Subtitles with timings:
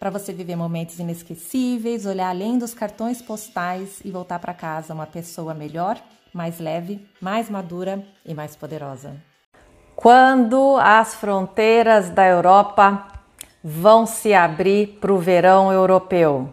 [0.00, 5.06] para você viver momentos inesquecíveis, olhar além dos cartões postais e voltar para casa uma
[5.06, 5.98] pessoa melhor,
[6.32, 9.14] mais leve, mais madura e mais poderosa.
[9.94, 13.08] Quando as fronteiras da Europa
[13.62, 16.48] vão se abrir para o verão europeu?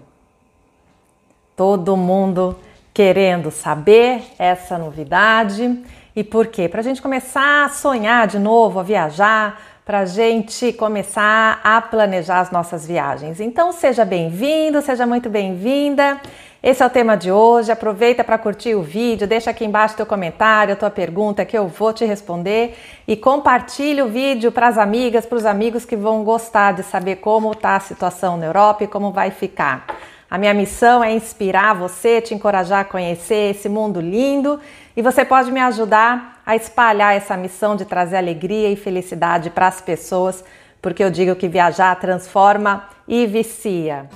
[1.55, 2.53] Todo mundo
[2.93, 6.67] querendo saber essa novidade e por quê?
[6.67, 11.81] Para a gente começar a sonhar de novo, a viajar, para a gente começar a
[11.81, 13.39] planejar as nossas viagens.
[13.39, 16.19] Então, seja bem-vindo, seja muito bem-vinda.
[16.61, 17.71] Esse é o tema de hoje.
[17.71, 21.93] Aproveita para curtir o vídeo, deixa aqui embaixo teu comentário, tua pergunta que eu vou
[21.93, 26.73] te responder e compartilhe o vídeo para as amigas, para os amigos que vão gostar
[26.73, 29.85] de saber como está a situação na Europa e como vai ficar.
[30.29, 34.59] A minha missão é inspirar você, te encorajar a conhecer esse mundo lindo
[34.95, 39.67] e você pode me ajudar a espalhar essa missão de trazer alegria e felicidade para
[39.67, 40.43] as pessoas,
[40.81, 44.09] porque eu digo que viajar transforma e vicia.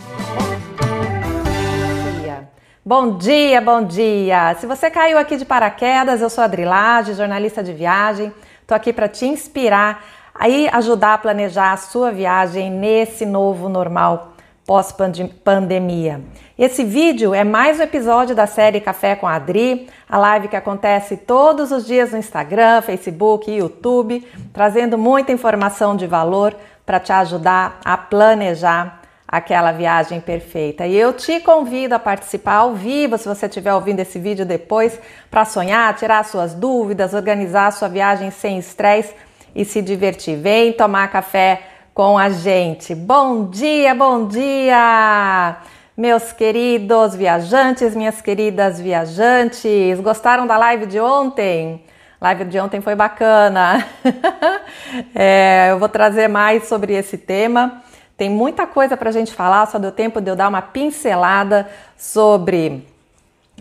[2.83, 4.53] Bom dia, bom dia!
[4.55, 8.33] Se você caiu aqui de paraquedas, eu sou a Adrilage, jornalista de viagem.
[8.61, 10.03] Estou aqui para te inspirar
[10.35, 14.31] aí ajudar a planejar a sua viagem nesse novo normal
[14.65, 16.21] pós-pandemia.
[16.57, 20.55] Esse vídeo é mais um episódio da série Café com a Adri, a live que
[20.55, 26.99] acontece todos os dias no Instagram, Facebook e YouTube, trazendo muita informação de valor para
[26.99, 30.85] te ajudar a planejar aquela viagem perfeita.
[30.85, 34.99] E eu te convido a participar ao vivo, se você estiver ouvindo esse vídeo depois,
[35.29, 39.15] para sonhar, tirar suas dúvidas, organizar sua viagem sem estresse
[39.55, 40.37] e se divertir.
[40.37, 41.61] Vem tomar café
[41.93, 42.95] com a gente.
[42.95, 45.57] Bom dia, bom dia!
[45.95, 51.83] Meus queridos viajantes, minhas queridas viajantes, gostaram da live de ontem?
[52.19, 53.85] Live de ontem foi bacana.
[55.13, 57.83] é, eu vou trazer mais sobre esse tema.
[58.15, 61.69] Tem muita coisa para a gente falar, só deu tempo de eu dar uma pincelada
[61.97, 62.87] sobre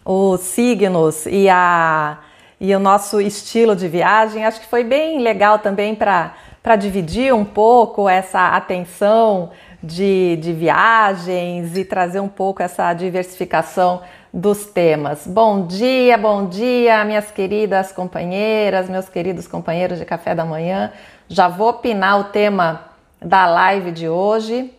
[0.05, 2.19] os signos e, a,
[2.61, 4.45] e o nosso estilo de viagem.
[4.45, 9.51] Acho que foi bem legal também para para dividir um pouco essa atenção
[9.83, 15.27] de, de viagens e trazer um pouco essa diversificação dos temas.
[15.27, 20.93] Bom dia, bom dia, minhas queridas companheiras, meus queridos companheiros de café da manhã.
[21.29, 24.73] Já vou opinar o tema da live de hoje.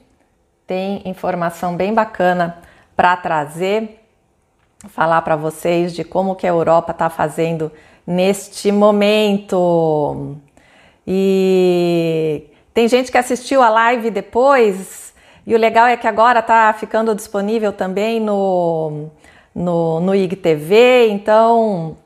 [0.67, 2.59] Tem informação bem bacana
[2.95, 4.05] para trazer,
[4.89, 7.71] falar para vocês de como que a Europa está fazendo
[8.05, 10.37] neste momento.
[11.05, 15.13] E tem gente que assistiu a live depois,
[15.45, 19.09] e o legal é que agora está ficando disponível também no,
[19.53, 21.97] no, no IGTV, então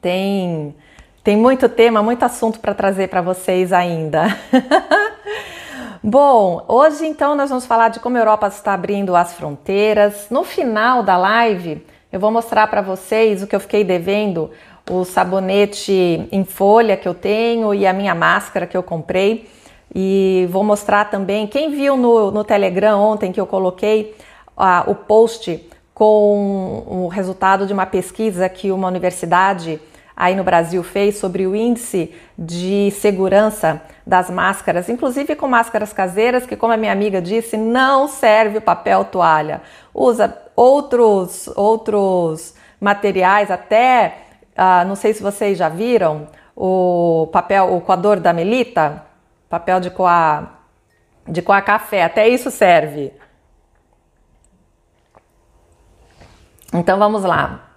[0.00, 0.74] tem,
[1.22, 4.26] tem muito tema, muito assunto para trazer para vocês ainda.
[6.06, 10.26] Bom, hoje então nós vamos falar de como a Europa está abrindo as fronteiras.
[10.30, 14.50] No final da live, eu vou mostrar para vocês o que eu fiquei devendo
[14.90, 19.48] o sabonete em folha que eu tenho e a minha máscara que eu comprei.
[19.94, 24.16] E vou mostrar também, quem viu no, no Telegram ontem que eu coloquei
[24.56, 29.80] uh, o post com o resultado de uma pesquisa que uma universidade
[30.16, 36.46] aí no Brasil fez sobre o índice de segurança das máscaras, inclusive com máscaras caseiras,
[36.46, 39.62] que como a minha amiga disse, não serve o papel toalha.
[39.92, 44.23] Usa outros outros materiais, até
[44.56, 49.04] ah, não sei se vocês já viram o papel, o coador da Melita,
[49.48, 50.60] papel de coar,
[51.26, 53.12] de coar café, até isso serve.
[56.72, 57.70] Então vamos lá.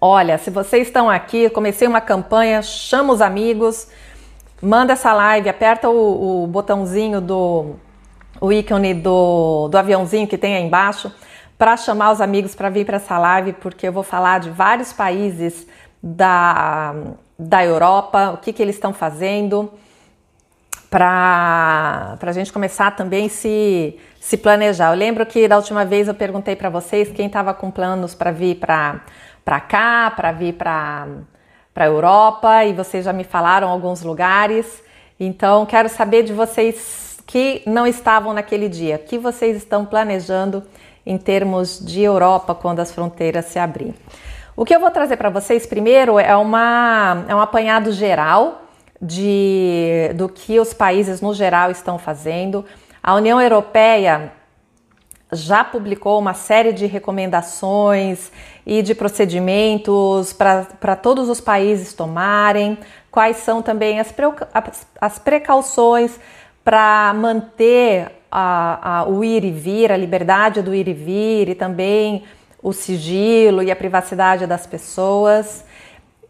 [0.00, 3.88] Olha, se vocês estão aqui, comecei uma campanha, chama os amigos,
[4.62, 7.76] manda essa live, aperta o, o botãozinho do
[8.40, 11.12] o ícone do, do aviãozinho que tem aí embaixo
[11.58, 14.92] para chamar os amigos para vir para essa live, porque eu vou falar de vários
[14.92, 15.66] países
[16.02, 16.94] da,
[17.38, 19.70] da Europa, o que, que eles estão fazendo
[20.90, 24.92] para a gente começar também se se planejar.
[24.92, 28.30] Eu lembro que da última vez eu perguntei para vocês quem estava com planos para
[28.30, 31.06] vir para cá, para vir para
[31.74, 34.82] a Europa, e vocês já me falaram alguns lugares.
[35.18, 40.62] Então, quero saber de vocês que não estavam naquele dia, o que vocês estão planejando
[41.06, 43.94] em termos de Europa quando as fronteiras se abrirem.
[44.58, 48.62] O que eu vou trazer para vocês primeiro é, uma, é um apanhado geral
[49.00, 52.64] de, do que os países no geral estão fazendo.
[53.00, 54.32] A União Europeia
[55.30, 58.32] já publicou uma série de recomendações
[58.66, 62.76] e de procedimentos para todos os países tomarem,
[63.12, 64.12] quais são também as,
[65.00, 66.18] as precauções
[66.64, 71.54] para manter a, a, o ir e vir, a liberdade do ir e vir e
[71.54, 72.24] também
[72.62, 75.64] o sigilo e a privacidade das pessoas.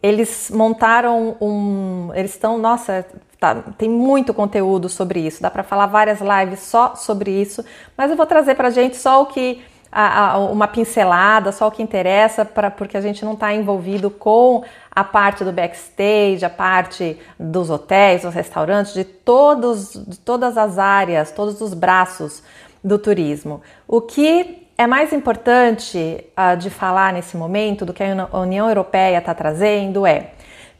[0.03, 2.11] Eles montaram um.
[2.15, 3.05] Eles estão, nossa,
[3.41, 5.43] tá, tem muito conteúdo sobre isso.
[5.43, 7.65] Dá para falar várias lives só sobre isso,
[7.97, 9.63] mas eu vou trazer para gente só o que.
[9.91, 14.11] A, a, uma pincelada, só o que interessa, pra, porque a gente não está envolvido
[14.11, 20.59] com a parte do backstage, a parte dos hotéis, dos restaurantes, de, todos, de todas
[20.59, 22.43] as áreas, todos os braços
[22.85, 23.63] do turismo.
[23.89, 29.19] O que é mais importante uh, de falar nesse momento do que a União Europeia
[29.19, 30.31] está trazendo é,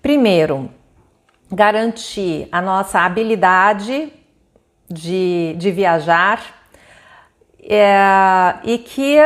[0.01, 0.71] primeiro,
[1.51, 4.13] garantir a nossa habilidade
[4.89, 6.41] de, de viajar
[7.61, 9.19] é, e que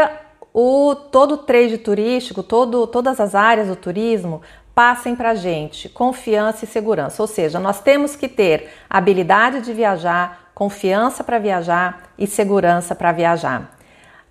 [0.55, 4.41] o, todo o trade turístico, todo, todas as áreas do turismo
[4.75, 7.23] passem para a gente confiança e segurança.
[7.23, 13.13] Ou seja, nós temos que ter habilidade de viajar, confiança para viajar e segurança para
[13.13, 13.82] viajar.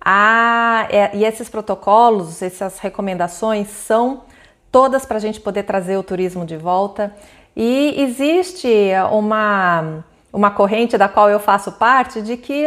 [0.04, 4.22] Ah, é, e esses protocolos, essas recomendações são
[4.70, 7.14] todas para a gente poder trazer o turismo de volta.
[7.54, 8.68] E existe
[9.12, 12.66] uma, uma corrente da qual eu faço parte de que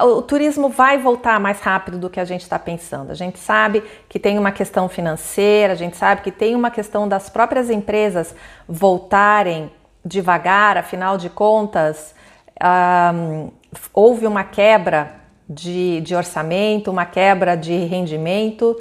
[0.00, 3.10] o turismo vai voltar mais rápido do que a gente está pensando.
[3.10, 7.08] A gente sabe que tem uma questão financeira, a gente sabe que tem uma questão
[7.08, 8.34] das próprias empresas
[8.66, 9.70] voltarem
[10.04, 12.14] devagar, afinal de contas,
[13.92, 15.17] houve uma quebra
[15.48, 18.78] de, de orçamento, uma quebra de rendimento,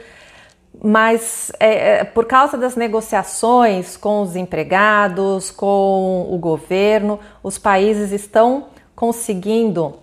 [0.83, 8.11] mas é, é, por causa das negociações com os empregados, com o governo, os países
[8.11, 9.95] estão conseguindo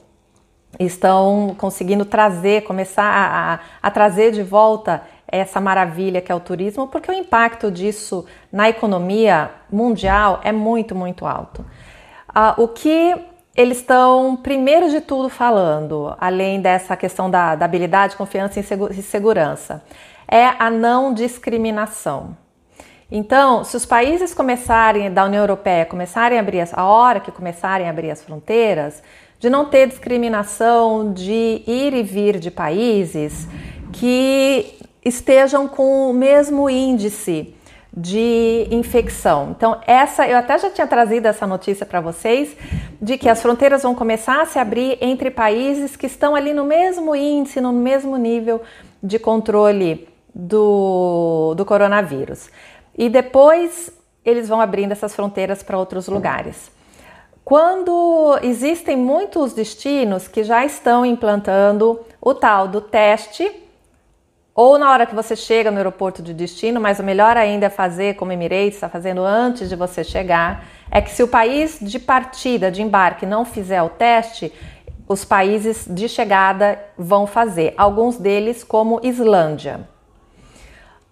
[0.76, 6.40] estão conseguindo trazer, começar a, a, a trazer de volta essa maravilha que é o
[6.40, 11.62] turismo, porque o impacto disso na economia mundial é muito, muito alto.
[12.30, 13.16] Uh, o que
[13.56, 19.82] eles estão, primeiro de tudo, falando, além dessa questão da, da habilidade, confiança e segurança,
[20.26, 22.36] é a não discriminação.
[23.10, 27.30] Então, se os países começarem, da União Europeia, começarem a abrir, as, a hora que
[27.30, 29.02] começarem a abrir as fronteiras,
[29.38, 33.46] de não ter discriminação de ir e vir de países
[33.92, 37.53] que estejam com o mesmo índice
[37.96, 39.54] de infecção.
[39.56, 42.56] Então, essa eu até já tinha trazido essa notícia para vocês
[43.00, 46.64] de que as fronteiras vão começar a se abrir entre países que estão ali no
[46.64, 48.60] mesmo índice, no mesmo nível
[49.00, 52.50] de controle do, do coronavírus.
[52.98, 53.92] E depois
[54.24, 56.72] eles vão abrindo essas fronteiras para outros lugares.
[57.44, 63.63] Quando existem muitos destinos que já estão implantando o tal do teste
[64.54, 67.70] ou na hora que você chega no aeroporto de destino, mas o melhor ainda é
[67.70, 71.98] fazer como Emirates está fazendo antes de você chegar, é que se o país de
[71.98, 74.52] partida, de embarque, não fizer o teste,
[75.08, 79.88] os países de chegada vão fazer, alguns deles como Islândia.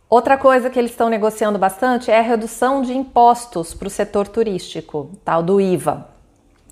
[0.08, 4.28] Outra coisa que eles estão negociando bastante é a redução de impostos para o setor
[4.28, 6.06] turístico, tal do IVA.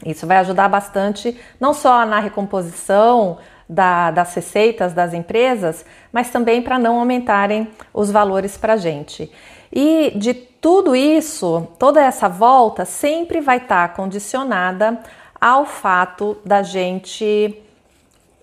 [0.04, 3.38] Isso vai ajudar bastante, não só na recomposição
[3.70, 9.30] da, das receitas das empresas, mas também para não aumentarem os valores para a gente.
[9.72, 14.98] E de tudo isso, toda essa volta sempre vai estar tá condicionada
[15.40, 17.62] ao fato da gente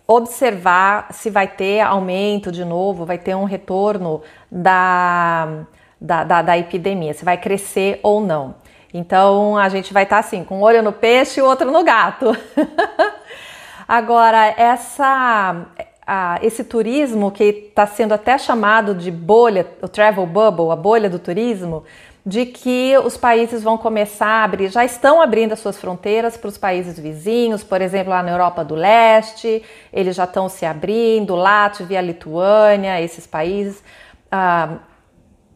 [0.07, 5.65] observar se vai ter aumento de novo, vai ter um retorno da,
[6.00, 8.55] da, da, da epidemia, se vai crescer ou não.
[8.93, 11.69] Então a gente vai estar tá assim, com um olho no peixe e o outro
[11.69, 12.27] no gato.
[13.88, 15.65] Agora, essa,
[16.41, 21.17] esse turismo que está sendo até chamado de bolha, o travel bubble, a bolha do
[21.17, 21.86] turismo,
[22.25, 26.50] de que os países vão começar a abrir, já estão abrindo as suas fronteiras para
[26.50, 29.63] os países vizinhos, por exemplo, lá na Europa do Leste,
[29.94, 33.82] eles já estão se abrindo, Latvia, Lituânia, esses países.
[34.29, 34.79] Ah,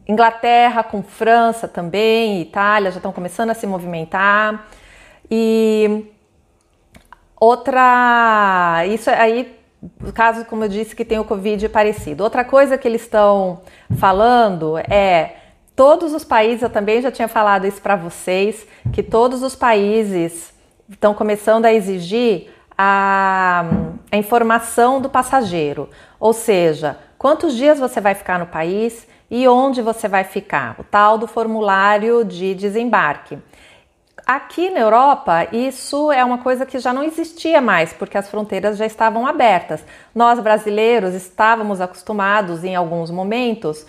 [0.08, 4.66] Inglaterra com França também, Itália já estão começando a se movimentar.
[5.30, 6.11] E
[7.44, 9.58] Outra, isso aí,
[10.14, 12.22] caso como eu disse que tem o Covid parecido.
[12.22, 13.62] Outra coisa que eles estão
[13.98, 15.38] falando é
[15.74, 20.54] todos os países, eu também já tinha falado isso para vocês, que todos os países
[20.88, 23.64] estão começando a exigir a,
[24.12, 29.82] a informação do passageiro, ou seja, quantos dias você vai ficar no país e onde
[29.82, 33.36] você vai ficar, o tal do formulário de desembarque.
[34.24, 38.76] Aqui na Europa, isso é uma coisa que já não existia mais, porque as fronteiras
[38.76, 39.84] já estavam abertas.
[40.14, 43.84] Nós brasileiros estávamos acostumados, em alguns momentos,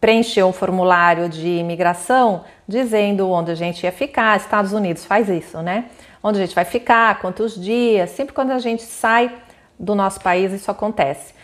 [0.00, 4.36] preencher um formulário de imigração dizendo onde a gente ia ficar.
[4.36, 5.86] Estados Unidos faz isso, né?
[6.22, 8.10] Onde a gente vai ficar, quantos dias.
[8.10, 9.34] Sempre quando a gente sai
[9.78, 11.34] do nosso país, isso acontece.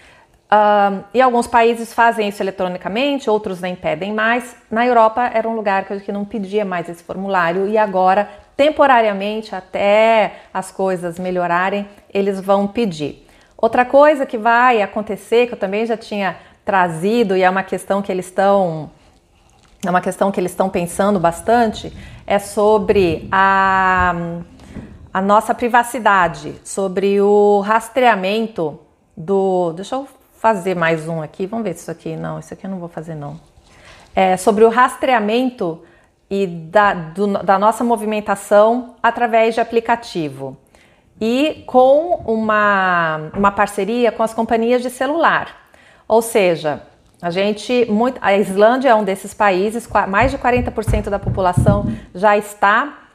[1.13, 4.57] E alguns países fazem isso eletronicamente, outros nem pedem mais.
[4.71, 10.37] Na Europa era um lugar que não pedia mais esse formulário e agora, temporariamente, até
[10.53, 13.27] as coisas melhorarem, eles vão pedir.
[13.59, 18.01] Outra coisa que vai acontecer, que eu também já tinha trazido e é uma questão
[18.01, 18.91] que eles estão
[19.85, 21.93] é uma questão que eles estão pensando bastante,
[22.27, 24.13] é sobre a,
[25.13, 28.81] a nossa privacidade, sobre o rastreamento
[29.17, 29.73] do.
[29.75, 31.47] Deixa eu fazer mais um aqui.
[31.47, 32.17] Vamos ver se isso aqui.
[32.17, 33.39] Não, isso aqui eu não vou fazer, não.
[34.15, 35.83] É sobre o rastreamento
[36.31, 40.57] e da, do, da nossa movimentação através de aplicativo.
[41.21, 45.71] E com uma, uma parceria com as companhias de celular.
[46.07, 46.83] Ou seja,
[47.21, 52.37] a gente, muito, a Islândia é um desses países, mais de 40% da população já
[52.37, 53.08] está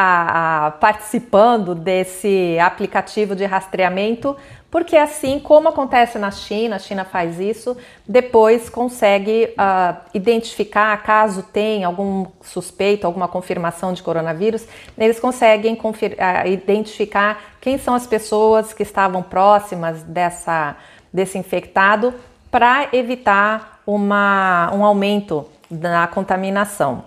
[0.00, 4.36] a, a, participando desse aplicativo de rastreamento
[4.70, 7.76] porque assim como acontece na China, a China faz isso,
[8.06, 14.66] depois consegue uh, identificar, caso tenha algum suspeito, alguma confirmação de coronavírus,
[14.98, 20.76] eles conseguem uh, identificar quem são as pessoas que estavam próximas dessa,
[21.10, 22.12] desse infectado
[22.50, 27.04] para evitar uma, um aumento da contaminação.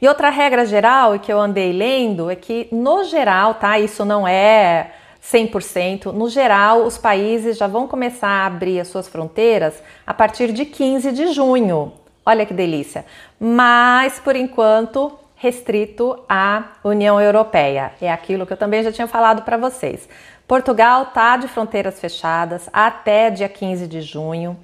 [0.00, 3.78] E outra regra geral que eu andei lendo é que, no geral, tá?
[3.78, 4.92] Isso não é
[5.22, 6.06] 100%.
[6.06, 10.64] No geral, os países já vão começar a abrir as suas fronteiras a partir de
[10.64, 11.92] 15 de junho.
[12.24, 13.04] Olha que delícia!
[13.38, 17.92] Mas, por enquanto, restrito à União Europeia.
[18.00, 20.08] É aquilo que eu também já tinha falado para vocês.
[20.46, 24.56] Portugal está de fronteiras fechadas até dia 15 de junho.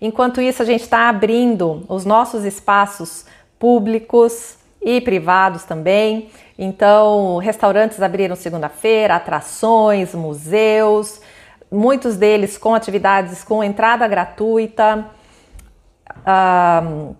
[0.00, 3.26] Enquanto isso, a gente está abrindo os nossos espaços
[3.58, 6.28] públicos e privados também.
[6.58, 11.20] Então, restaurantes abriram segunda-feira, atrações, museus,
[11.70, 15.06] muitos deles com atividades com entrada gratuita.
[16.26, 17.14] Um,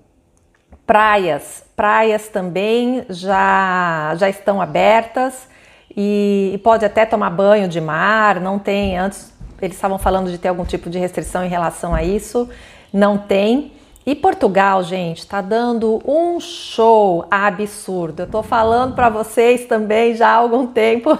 [0.87, 5.49] praias, praias também já, já estão abertas
[5.97, 8.38] e, e pode até tomar banho de mar.
[8.40, 12.02] Não tem, antes eles estavam falando de ter algum tipo de restrição em relação a
[12.02, 12.49] isso,
[12.92, 13.73] não tem.
[14.06, 18.20] E Portugal, gente, está dando um show absurdo.
[18.20, 21.16] Eu estou falando para vocês também já há algum tempo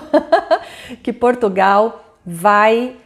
[1.03, 2.97] que Portugal vai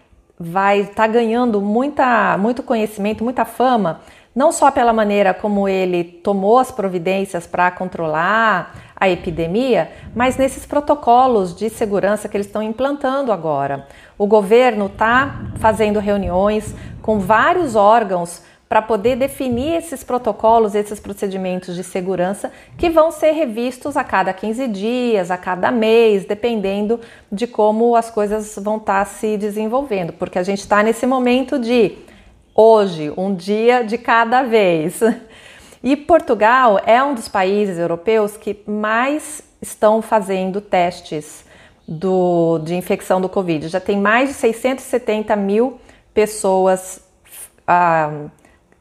[0.40, 4.00] vai tá ganhando muita, muito conhecimento, muita fama,
[4.34, 10.64] não só pela maneira como ele tomou as providências para controlar a epidemia, mas nesses
[10.64, 13.88] protocolos de segurança que eles estão implantando agora.
[14.16, 21.74] O governo está fazendo reuniões com vários órgãos para poder definir esses protocolos, esses procedimentos
[21.74, 27.00] de segurança que vão ser revistos a cada 15 dias, a cada mês, dependendo
[27.32, 31.58] de como as coisas vão estar tá se desenvolvendo, porque a gente está nesse momento
[31.58, 31.96] de
[32.54, 35.00] hoje, um dia de cada vez.
[35.82, 41.44] E Portugal é um dos países europeus que mais estão fazendo testes
[41.86, 43.68] do, de infecção do Covid.
[43.68, 45.80] Já tem mais de 670 mil
[46.12, 47.00] pessoas.
[47.66, 48.26] Ah,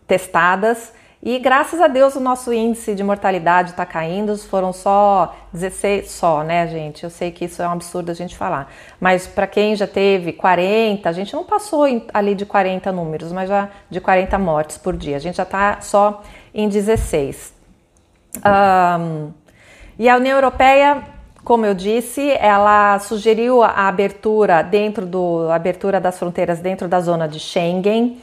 [0.08, 0.94] testadas.
[1.22, 6.44] E graças a Deus o nosso índice de mortalidade está caindo, foram só 16, só,
[6.44, 7.04] né, gente?
[7.04, 10.32] Eu sei que isso é um absurdo a gente falar, mas para quem já teve
[10.32, 14.96] 40, a gente não passou ali de 40 números, mas já de 40 mortes por
[14.96, 16.22] dia, a gente já está só
[16.54, 17.54] em 16.
[18.38, 19.32] Um,
[19.98, 21.02] e a União Europeia,
[21.44, 27.02] como eu disse, ela sugeriu a abertura dentro do a abertura das fronteiras dentro da
[27.02, 28.22] zona de Schengen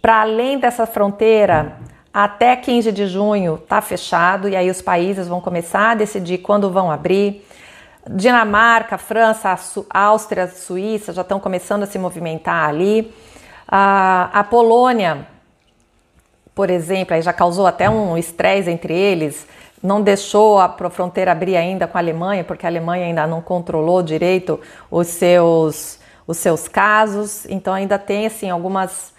[0.00, 1.76] para além dessa fronteira,
[2.12, 6.70] até 15 de junho está fechado e aí os países vão começar a decidir quando
[6.70, 7.46] vão abrir.
[8.08, 9.56] Dinamarca, França,
[9.90, 13.14] Áustria, Suíça já estão começando a se movimentar ali.
[13.68, 15.26] a Polônia,
[16.54, 19.46] por exemplo, aí já causou até um estresse entre eles,
[19.82, 24.02] não deixou a fronteira abrir ainda com a Alemanha, porque a Alemanha ainda não controlou
[24.02, 24.58] direito
[24.90, 29.12] os seus, os seus casos, então ainda tem assim algumas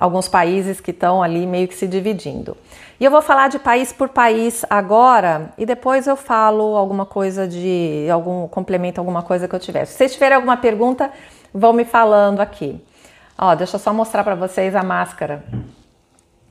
[0.00, 2.56] alguns países que estão ali meio que se dividindo.
[2.98, 7.46] E eu vou falar de país por país agora e depois eu falo alguma coisa
[7.46, 9.84] de algum complemento, alguma coisa que eu tiver.
[9.84, 11.10] Se vocês tiverem alguma pergunta,
[11.52, 12.82] vão me falando aqui.
[13.36, 15.44] Ó, deixa eu só mostrar para vocês a máscara.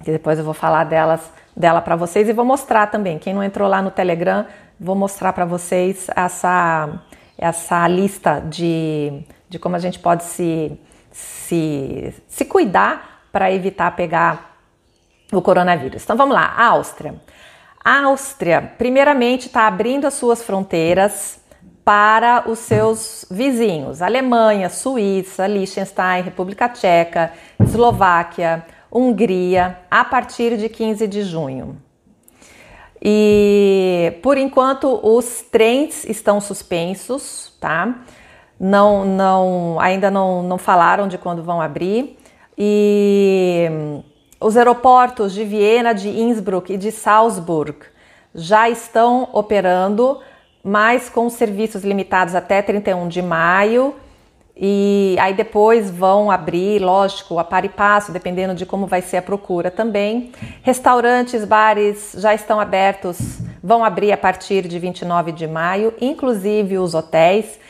[0.06, 1.22] E depois eu vou falar delas,
[1.56, 3.18] dela para vocês e vou mostrar também.
[3.18, 4.46] Quem não entrou lá no Telegram,
[4.80, 6.90] vou mostrar para vocês essa
[7.38, 10.80] essa lista de, de como a gente pode se
[11.14, 14.58] se, se cuidar para evitar pegar
[15.32, 16.04] o coronavírus.
[16.04, 17.16] Então vamos lá, Áustria.
[17.84, 21.40] A Áustria, primeiramente, está abrindo as suas fronteiras
[21.86, 31.08] para os seus vizinhos: Alemanha, Suíça, Liechtenstein, República Tcheca, Eslováquia, Hungria, a partir de 15
[31.08, 31.78] de junho.
[33.02, 38.02] E por enquanto os trens estão suspensos, tá?
[38.66, 42.18] Não, não, ainda não, não falaram de quando vão abrir.
[42.58, 43.70] E
[44.40, 47.80] os aeroportos de Viena, de Innsbruck e de Salzburg
[48.34, 50.22] já estão operando,
[50.64, 53.96] mas com serviços limitados até 31 de maio.
[54.56, 59.18] E aí depois vão abrir, lógico, a par e passo, dependendo de como vai ser
[59.18, 60.32] a procura também.
[60.62, 66.94] Restaurantes, bares já estão abertos, vão abrir a partir de 29 de maio, inclusive os
[66.94, 67.62] hotéis.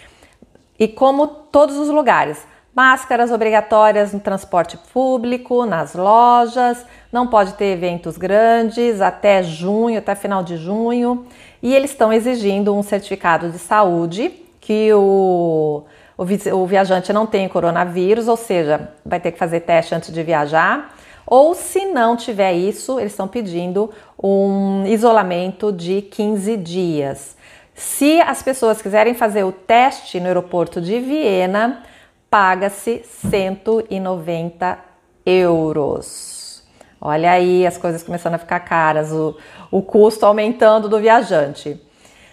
[0.83, 7.65] E como todos os lugares, Máscaras obrigatórias no transporte público, nas lojas, não pode ter
[7.65, 11.23] eventos grandes até junho, até final de junho.
[11.61, 15.83] E eles estão exigindo um certificado de saúde que o,
[16.17, 20.23] o, o viajante não tem coronavírus, ou seja, vai ter que fazer teste antes de
[20.23, 20.95] viajar.
[21.27, 27.37] Ou se não tiver isso, eles estão pedindo um isolamento de 15 dias.
[27.75, 31.83] Se as pessoas quiserem fazer o teste no aeroporto de Viena,
[32.29, 34.77] paga-se 190
[35.25, 36.63] euros.
[37.01, 39.35] Olha aí as coisas começando a ficar caras, o,
[39.69, 41.81] o custo aumentando do viajante.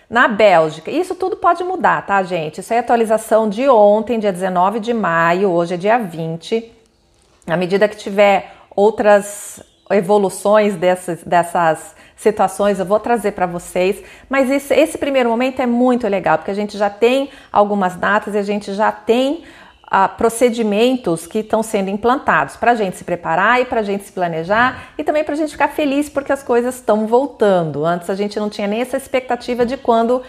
[0.09, 2.61] Na Bélgica, isso tudo pode mudar, tá, gente?
[2.61, 6.73] Isso é atualização de ontem, dia 19 de maio, hoje é dia 20.
[7.47, 14.51] À medida que tiver outras evoluções dessas, dessas situações eu vou trazer para vocês, mas
[14.51, 18.39] esse, esse primeiro momento é muito legal, porque a gente já tem algumas datas e
[18.39, 19.43] a gente já tem
[19.87, 24.05] uh, procedimentos que estão sendo implantados para a gente se preparar e para a gente
[24.05, 27.87] se planejar e também para a gente ficar feliz porque as coisas estão voltando.
[27.87, 30.23] Antes a gente não tinha nem essa expectativa de quando uh,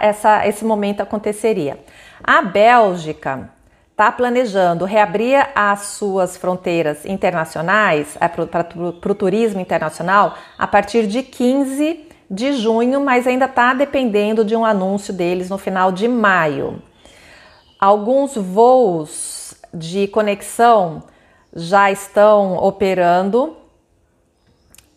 [0.00, 1.78] essa, esse momento aconteceria.
[2.22, 3.53] A Bélgica
[3.94, 11.22] está planejando reabrir as suas fronteiras internacionais é, para o turismo internacional a partir de
[11.22, 16.82] 15 de junho, mas ainda está dependendo de um anúncio deles no final de maio.
[17.78, 21.04] Alguns voos de conexão
[21.54, 23.56] já estão operando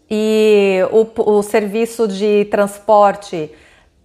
[0.10, 3.51] e o, o serviço de transporte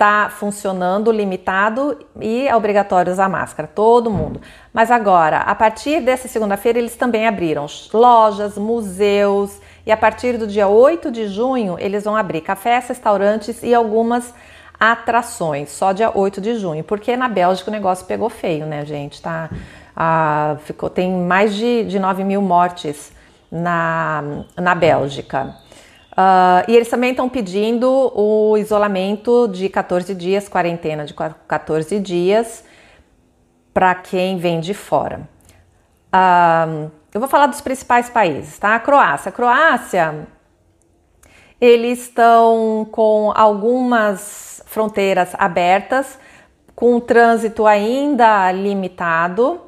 [0.03, 4.41] está funcionando limitado e é obrigatório usar máscara, todo mundo.
[4.73, 10.47] Mas agora, a partir dessa segunda-feira, eles também abriram lojas, museus e a partir do
[10.49, 14.35] dia 8 de junho, eles vão abrir cafés, restaurantes e algumas
[14.79, 19.23] atrações, só dia 8 de junho, porque na Bélgica o negócio pegou feio, né, gente?
[19.23, 19.49] Tá,
[19.97, 23.13] ah, ficou, tem mais de, de 9 mil mortes
[23.49, 25.62] na, na Bélgica.
[26.13, 32.63] Uh, e eles também estão pedindo o isolamento de 14 dias, quarentena de 14 dias,
[33.73, 35.27] para quem vem de fora.
[36.15, 38.75] Uh, eu vou falar dos principais países, tá?
[38.75, 39.31] A Croácia.
[39.31, 40.29] A Croácia,
[41.59, 46.19] eles estão com algumas fronteiras abertas,
[46.75, 49.61] com o trânsito ainda limitado,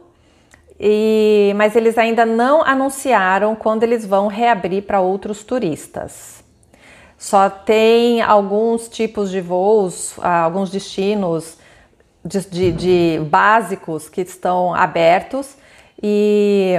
[0.87, 6.45] e, mas eles ainda não anunciaram quando eles vão reabrir para outros turistas.
[7.17, 11.57] Só tem alguns tipos de voos, ah, alguns destinos
[12.23, 15.57] de, de, de básicos que estão abertos
[16.03, 16.75] e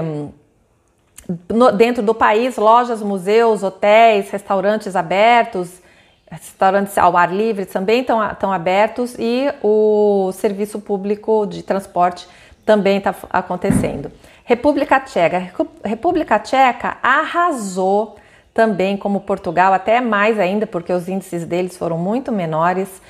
[1.51, 5.81] no, dentro do país, lojas, museus, hotéis, restaurantes abertos
[6.29, 12.27] restaurantes ao ar livre também estão abertos e o serviço público de transporte
[12.65, 14.11] também está acontecendo.
[14.43, 15.51] República Tcheca.
[15.83, 18.15] República Tcheca arrasou
[18.53, 23.01] também como Portugal, até mais ainda, porque os índices deles foram muito menores.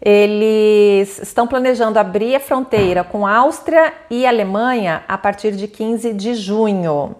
[0.00, 6.34] Eles estão planejando abrir a fronteira com Áustria e Alemanha a partir de 15 de
[6.34, 7.16] junho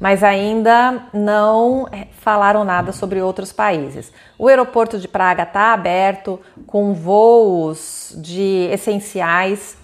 [0.00, 4.10] mas ainda não falaram nada sobre outros países.
[4.38, 9.76] O aeroporto de Praga está aberto com voos de essenciais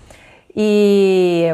[0.56, 1.46] e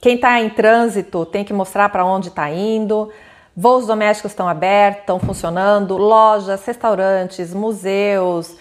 [0.00, 3.10] quem está em trânsito tem que mostrar para onde está indo.
[3.56, 8.56] Voos domésticos estão abertos, estão funcionando, lojas, restaurantes, museus,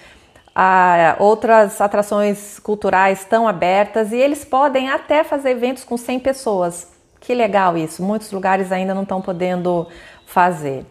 [0.54, 6.91] ah, outras atrações culturais estão abertas e eles podem até fazer eventos com 100 pessoas.
[7.19, 8.04] Que legal isso!
[8.04, 9.88] Muitos lugares ainda não estão podendo
[10.25, 10.86] fazer.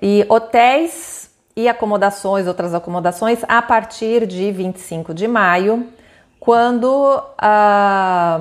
[0.00, 5.88] E hotéis e acomodações, outras acomodações, a partir de 25 de maio,
[6.42, 8.40] quando ah,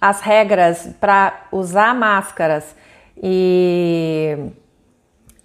[0.00, 2.74] as regras para usar máscaras
[3.22, 4.38] e,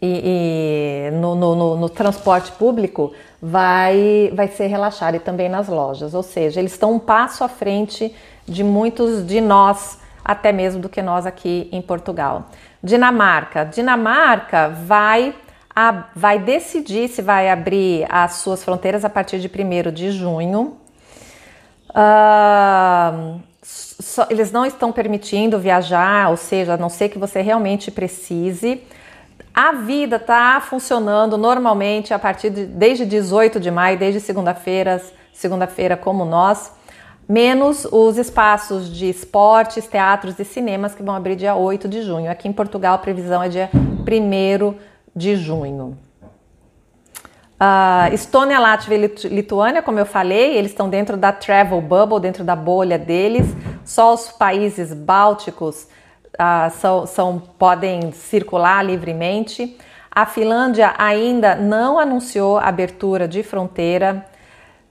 [0.02, 6.14] e, e no, no, no, transporte público vai, vai ser relaxado e também nas lojas.
[6.14, 8.16] Ou seja, eles estão um passo à frente
[8.48, 12.46] de muitos de nós, até mesmo do que nós aqui em Portugal.
[12.82, 13.66] Dinamarca.
[13.66, 15.36] Dinamarca vai,
[15.76, 20.78] a, vai decidir se vai abrir as suas fronteiras a partir de 1 de junho.
[21.92, 27.92] Uh, só, eles não estão permitindo viajar, ou seja, a não ser que você realmente
[27.92, 28.82] precise.
[29.54, 35.02] A vida está funcionando normalmente a partir de desde 18 de maio, desde segunda-feira,
[35.34, 36.74] segunda-feira como nós,
[37.28, 42.32] menos os espaços de esportes, teatros e cinemas que vão abrir dia 8 de junho.
[42.32, 44.76] Aqui em Portugal a previsão é dia 1
[45.16, 45.98] de junho.
[47.62, 52.44] Uh, Estônia, Latvia e Lituânia, como eu falei, eles estão dentro da travel bubble, dentro
[52.44, 53.46] da bolha deles.
[53.86, 55.88] Só os países bálticos
[56.34, 59.78] uh, são, são, podem circular livremente.
[60.10, 64.26] A Finlândia ainda não anunciou abertura de fronteira.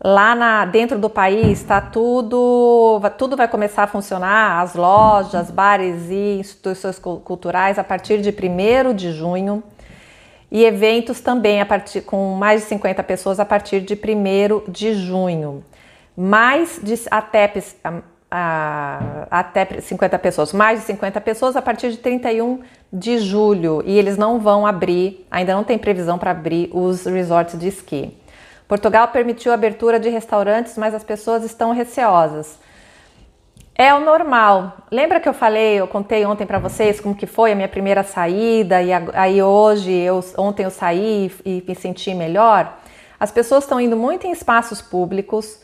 [0.03, 6.09] Lá na, dentro do país está tudo, tudo vai começar a funcionar, as lojas, bares
[6.09, 9.61] e instituições culturais a partir de 1 de junho
[10.51, 14.95] e eventos também a partir, com mais de 50 pessoas a partir de 1 de
[14.95, 15.65] junho.
[16.17, 17.53] Mais de até,
[19.31, 22.61] até 50 pessoas, mais de 50 pessoas a partir de 31
[22.93, 23.83] de julho.
[23.87, 28.17] E eles não vão abrir, ainda não tem previsão para abrir os resorts de esqui.
[28.67, 32.59] Portugal permitiu a abertura de restaurantes, mas as pessoas estão receosas.
[33.83, 34.77] É o normal.
[34.91, 38.03] Lembra que eu falei, eu contei ontem para vocês como que foi a minha primeira
[38.03, 42.77] saída e aí hoje, eu, ontem eu saí e me senti melhor?
[43.19, 45.63] As pessoas estão indo muito em espaços públicos,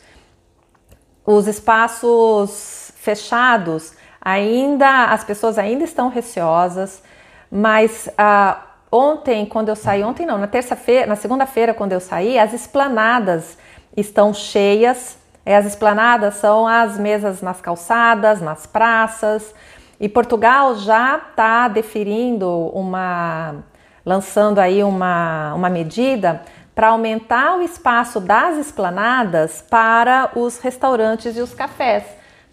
[1.23, 7.03] os espaços fechados ainda, as pessoas ainda estão receosas,
[7.51, 12.39] mas ah, ontem, quando eu saí, ontem não, na terça-feira, na segunda-feira, quando eu saí,
[12.39, 13.59] as esplanadas
[13.95, 15.19] estão cheias
[15.53, 19.53] as esplanadas são as mesas nas calçadas, nas praças.
[19.99, 23.63] E Portugal já está deferindo uma,
[24.05, 26.41] lançando aí uma, uma medida
[26.75, 32.03] para aumentar o espaço das esplanadas para os restaurantes e os cafés.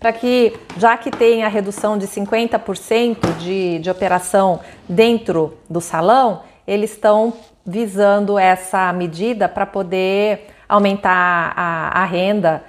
[0.00, 6.42] Para que, já que tem a redução de 50% de, de operação dentro do salão,
[6.66, 7.32] eles estão
[7.66, 12.62] visando essa medida para poder aumentar a, a renda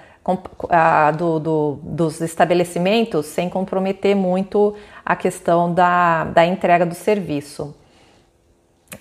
[1.17, 7.75] do, do, dos estabelecimentos sem comprometer muito a questão da, da entrega do serviço.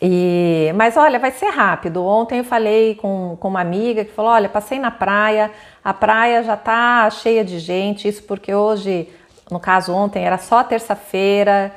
[0.03, 2.05] E, mas olha, vai ser rápido.
[2.05, 5.51] Ontem eu falei com, com uma amiga que falou: olha, passei na praia,
[5.83, 9.09] a praia já está cheia de gente, isso porque hoje,
[9.51, 11.73] no caso ontem, era só terça-feira,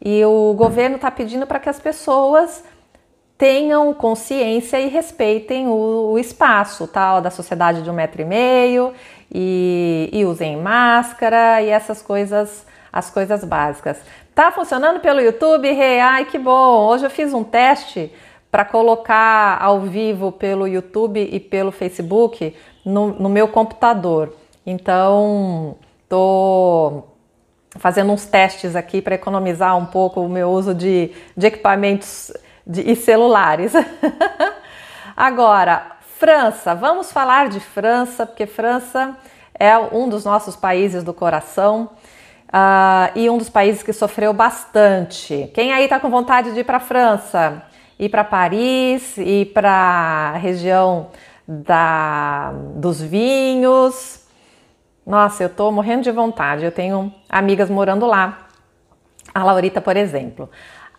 [0.00, 2.62] e o governo está pedindo para que as pessoas
[3.42, 8.92] tenham consciência e respeitem o, o espaço tal da sociedade de um metro e meio
[9.34, 13.98] e, e usem máscara e essas coisas, as coisas básicas.
[14.32, 15.66] Tá funcionando pelo YouTube?
[15.66, 16.86] Hey, ai que bom!
[16.86, 18.12] Hoje eu fiz um teste
[18.48, 24.36] para colocar ao vivo pelo YouTube e pelo Facebook no, no meu computador.
[24.64, 25.74] Então,
[26.08, 27.02] tô
[27.70, 32.32] fazendo uns testes aqui para economizar um pouco o meu uso de, de equipamentos
[32.66, 33.72] de, e celulares.
[35.16, 39.16] Agora, França, vamos falar de França, porque França
[39.58, 41.90] é um dos nossos países do coração
[42.48, 45.50] uh, e um dos países que sofreu bastante.
[45.54, 47.62] Quem aí está com vontade de ir para França?
[47.98, 51.08] Ir para Paris, ir para a região
[51.46, 54.26] da, dos vinhos.
[55.06, 56.64] Nossa, eu estou morrendo de vontade.
[56.64, 58.46] Eu tenho amigas morando lá.
[59.34, 60.48] A Laurita, por exemplo.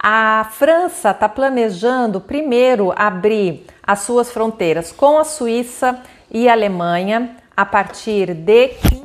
[0.06, 5.98] A França está planejando primeiro abrir as suas fronteiras com a Suíça
[6.30, 9.04] e a Alemanha a partir de 15,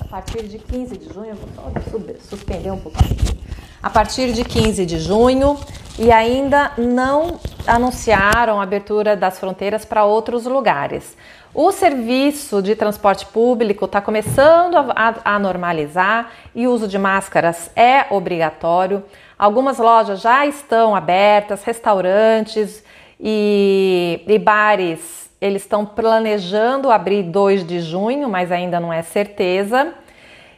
[0.00, 3.40] a partir de 15 de junho, vou suspender um pouquinho.
[3.82, 5.58] a partir de 15 de junho
[5.98, 11.16] e ainda não anunciaram a abertura das fronteiras para outros lugares.
[11.52, 17.70] O serviço de transporte público está começando a, a, normalizar e o uso de máscaras
[17.74, 19.02] é obrigatório.
[19.38, 22.82] Algumas lojas já estão abertas, restaurantes
[23.20, 29.94] e, e bares eles estão planejando abrir 2 de junho, mas ainda não é certeza.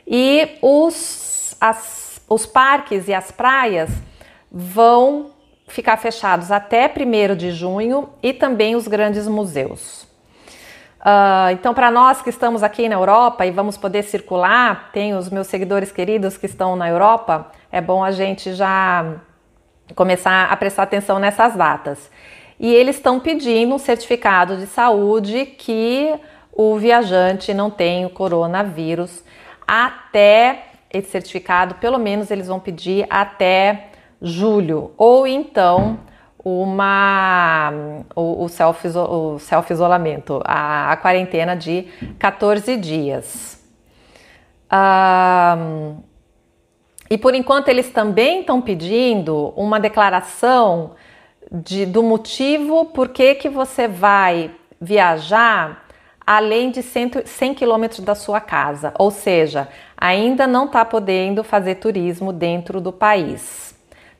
[0.06, 3.90] E os, as, os parques e as praias
[4.50, 5.32] vão
[5.68, 10.09] ficar fechados até 1 de junho e também os grandes museus.
[11.00, 15.30] Uh, então, para nós que estamos aqui na Europa e vamos poder circular, tem os
[15.30, 19.14] meus seguidores queridos que estão na Europa, é bom a gente já
[19.94, 22.10] começar a prestar atenção nessas datas.
[22.58, 26.14] E eles estão pedindo um certificado de saúde que
[26.52, 29.24] o viajante não tem o coronavírus
[29.66, 33.86] até esse certificado, pelo menos eles vão pedir até
[34.20, 35.98] julho, ou então
[36.44, 37.72] uma
[38.14, 39.72] o, o self o self
[40.44, 41.86] a, a quarentena de
[42.18, 43.60] 14 dias.
[44.72, 45.96] Um,
[47.10, 50.92] e por enquanto eles também estão pedindo uma declaração
[51.50, 55.86] de, do motivo por que, que você vai viajar
[56.24, 61.74] além de 100, 100 quilômetros da sua casa, ou seja, ainda não está podendo fazer
[61.76, 63.69] turismo dentro do país.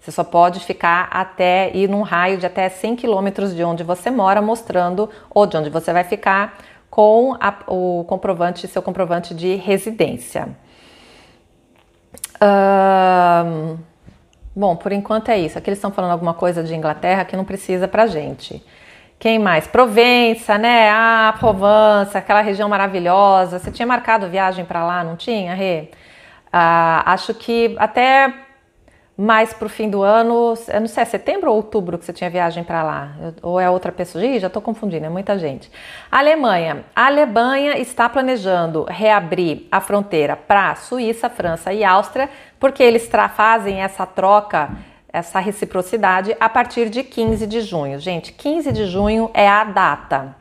[0.00, 4.10] Você só pode ficar até ir num raio de até 100 quilômetros de onde você
[4.10, 6.56] mora, mostrando ou de onde você vai ficar
[6.88, 10.48] com a, o comprovante, seu comprovante de residência.
[14.56, 15.58] Bom, por enquanto é isso.
[15.58, 18.64] Aqui eles estão falando alguma coisa de Inglaterra que não precisa pra gente.
[19.18, 19.66] Quem mais?
[19.66, 20.88] Provença, né?
[20.90, 23.58] Ah, Provence, aquela região maravilhosa.
[23.58, 25.90] Você tinha marcado viagem para lá, não tinha, Rê?
[26.50, 28.34] Ah, acho que até
[29.20, 32.12] mais para o fim do ano, eu não sei, é setembro ou outubro que você
[32.12, 33.12] tinha viagem para lá?
[33.42, 34.24] Ou é outra pessoa?
[34.24, 35.70] Ih, já estou confundindo, é muita gente.
[36.10, 36.86] Alemanha.
[36.96, 43.82] A Alemanha está planejando reabrir a fronteira para Suíça, França e Áustria, porque eles fazem
[43.82, 44.70] essa troca,
[45.12, 47.98] essa reciprocidade a partir de 15 de junho.
[47.98, 50.34] Gente, 15 de junho é a data.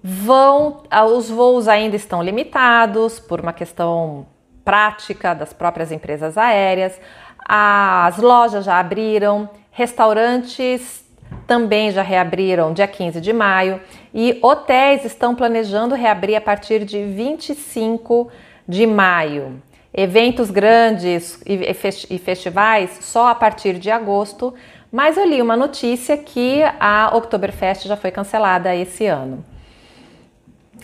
[0.00, 0.84] Vão,
[1.16, 4.24] os voos ainda estão limitados por uma questão
[4.66, 7.00] prática das próprias empresas aéreas.
[7.48, 11.04] As lojas já abriram, restaurantes
[11.46, 13.80] também já reabriram dia 15 de maio
[14.12, 18.28] e hotéis estão planejando reabrir a partir de 25
[18.66, 19.62] de maio.
[19.94, 24.52] Eventos grandes e festivais só a partir de agosto,
[24.90, 29.44] mas eu li uma notícia que a Oktoberfest já foi cancelada esse ano.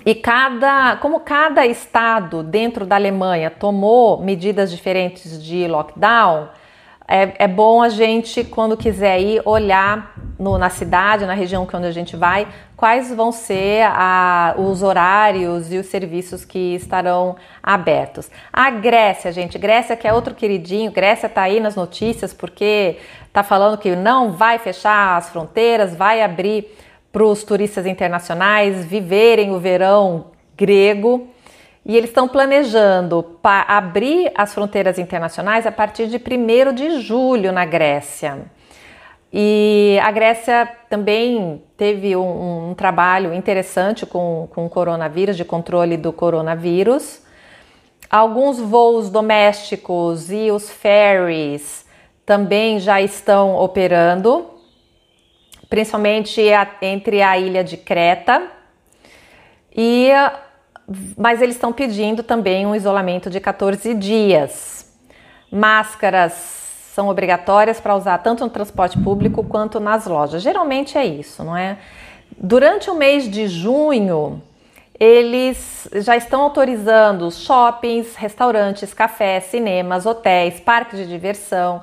[0.04, 6.48] E cada, como cada estado dentro da Alemanha tomou medidas diferentes de lockdown,
[7.06, 11.76] é, é bom a gente, quando quiser ir, olhar no, na cidade, na região que
[11.76, 17.36] onde a gente vai, quais vão ser a, os horários e os serviços que estarão
[17.62, 18.30] abertos.
[18.52, 22.96] A Grécia, gente, Grécia que é outro queridinho, Grécia tá aí nas notícias porque
[23.32, 26.66] tá falando que não vai fechar as fronteiras, vai abrir
[27.12, 31.28] para os turistas internacionais viverem o verão grego.
[31.84, 37.64] E eles estão planejando abrir as fronteiras internacionais a partir de 1 de julho na
[37.64, 38.38] Grécia.
[39.32, 45.96] E a Grécia também teve um, um trabalho interessante com, com o coronavírus, de controle
[45.96, 47.22] do coronavírus.
[48.10, 51.86] Alguns voos domésticos e os ferries
[52.26, 54.51] também já estão operando
[55.72, 56.42] principalmente
[56.82, 58.42] entre a ilha de Creta
[59.74, 60.10] e
[61.16, 64.92] mas eles estão pedindo também um isolamento de 14 dias.
[65.50, 66.34] Máscaras
[66.92, 70.42] são obrigatórias para usar tanto no transporte público quanto nas lojas.
[70.42, 71.78] Geralmente é isso, não é?
[72.36, 74.42] Durante o mês de junho,
[75.00, 81.80] eles já estão autorizando shoppings, restaurantes, cafés, cinemas, hotéis, parques de diversão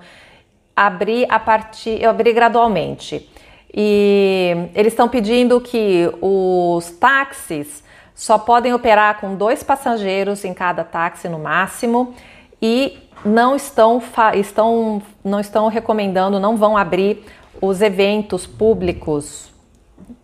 [0.79, 3.29] abrir a partir, abrir gradualmente.
[3.73, 7.83] E eles estão pedindo que os táxis
[8.15, 12.13] só podem operar com dois passageiros em cada táxi no máximo
[12.61, 14.01] e não estão,
[14.35, 17.23] estão, não estão recomendando, não vão abrir
[17.61, 19.49] os eventos públicos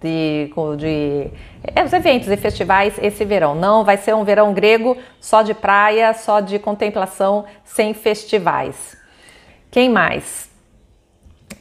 [0.01, 1.31] de, de
[1.63, 3.55] é, os eventos e festivais esse verão.
[3.55, 8.97] Não vai ser um verão grego só de praia, só de contemplação, sem festivais.
[9.71, 10.49] Quem mais?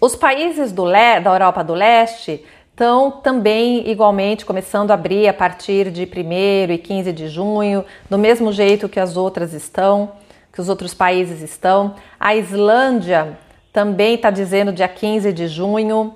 [0.01, 5.91] Os países do da Europa do Leste estão também igualmente começando a abrir a partir
[5.91, 10.13] de 1 e 15 de junho, do mesmo jeito que as outras estão.
[10.53, 11.97] que os outros países estão.
[12.19, 13.37] A Islândia
[13.73, 16.15] também está dizendo dia 15 de junho.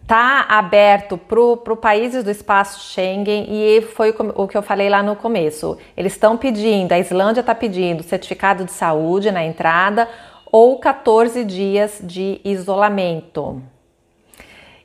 [0.00, 5.14] Está aberto para países do espaço Schengen e foi o que eu falei lá no
[5.14, 5.76] começo.
[5.94, 10.08] Eles estão pedindo, a Islândia está pedindo certificado de saúde na entrada
[10.56, 13.60] ou 14 dias de isolamento.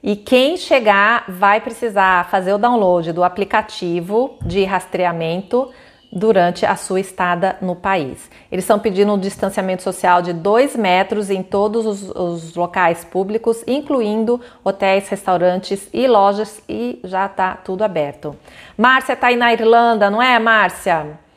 [0.01, 5.69] E quem chegar vai precisar fazer o download do aplicativo de rastreamento
[6.11, 8.31] durante a sua estada no país.
[8.51, 13.63] Eles estão pedindo um distanciamento social de 2 metros em todos os, os, locais públicos,
[13.67, 18.35] incluindo hotéis, restaurantes e lojas, e já está tudo aberto.
[18.75, 21.28] Márcia está aí na Irlanda, não é, Márcia?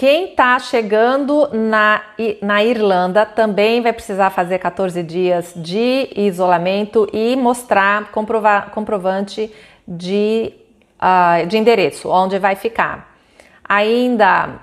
[0.00, 2.00] Quem está chegando na,
[2.40, 9.52] na Irlanda também vai precisar fazer 14 dias de isolamento e mostrar comprovar, comprovante
[9.86, 10.54] de,
[10.96, 13.14] uh, de endereço, onde vai ficar.
[13.62, 14.60] Ainda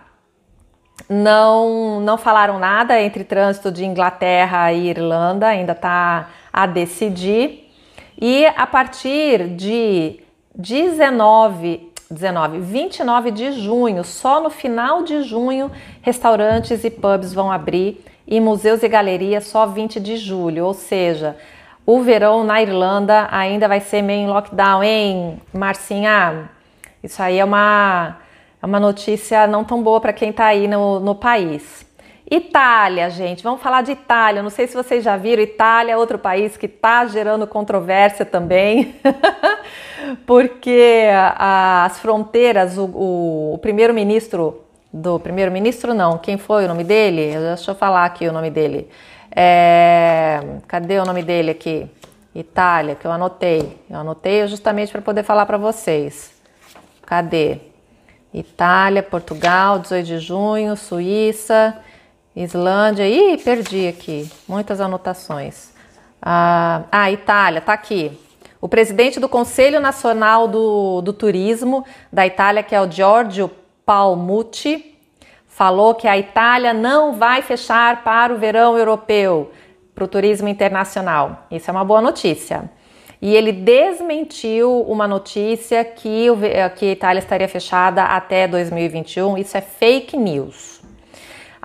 [1.08, 7.72] não, não falaram nada entre trânsito de Inglaterra e Irlanda, ainda está a decidir.
[8.20, 10.20] E a partir de
[10.56, 18.04] 19 19, 29 de junho, só no final de junho, restaurantes e pubs vão abrir
[18.28, 21.38] e museus e galerias só 20 de julho, ou seja,
[21.86, 26.50] o verão na Irlanda ainda vai ser meio em lockdown, hein, Marcinha?
[27.02, 28.18] Isso aí é uma,
[28.62, 31.87] é uma notícia não tão boa para quem está aí no, no país.
[32.30, 34.44] Itália, gente, vamos falar de Itália.
[34.44, 38.96] Não sei se vocês já viram, Itália é outro país que está gerando controvérsia também,
[40.28, 41.06] porque
[41.38, 44.62] as fronteiras, o, o, o primeiro-ministro
[44.92, 47.32] do primeiro-ministro, não, quem foi o nome dele?
[47.32, 48.90] Deixa eu falar aqui o nome dele.
[49.34, 51.90] É, cadê o nome dele aqui?
[52.36, 53.78] Itália, que eu anotei.
[53.90, 56.34] Eu anotei justamente para poder falar para vocês.
[57.06, 57.60] Cadê?
[58.34, 61.78] Itália, Portugal, 18 de junho, Suíça.
[62.44, 65.72] Islândia, ih, perdi aqui, muitas anotações.
[66.22, 68.16] Ah, ah, Itália, tá aqui.
[68.62, 73.50] O presidente do Conselho Nacional do, do Turismo da Itália, que é o Giorgio
[73.84, 74.96] Palmucci,
[75.48, 79.52] falou que a Itália não vai fechar para o verão europeu,
[79.96, 81.48] para o turismo internacional.
[81.50, 82.70] Isso é uma boa notícia.
[83.20, 86.28] E ele desmentiu uma notícia que,
[86.76, 89.40] que a Itália estaria fechada até 2021.
[89.40, 90.77] Isso é fake news.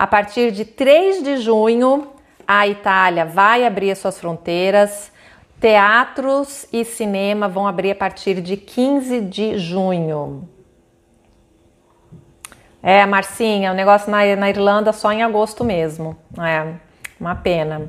[0.02, 2.08] A partir de 3 de junho,
[2.44, 5.12] a Itália vai abrir suas fronteiras.
[5.60, 10.48] Teatros e cinema vão abrir a partir de 15 de junho.
[12.82, 16.16] É, Marcinha, o negócio na, na Irlanda só em agosto mesmo.
[16.36, 16.72] É,
[17.20, 17.88] uma pena.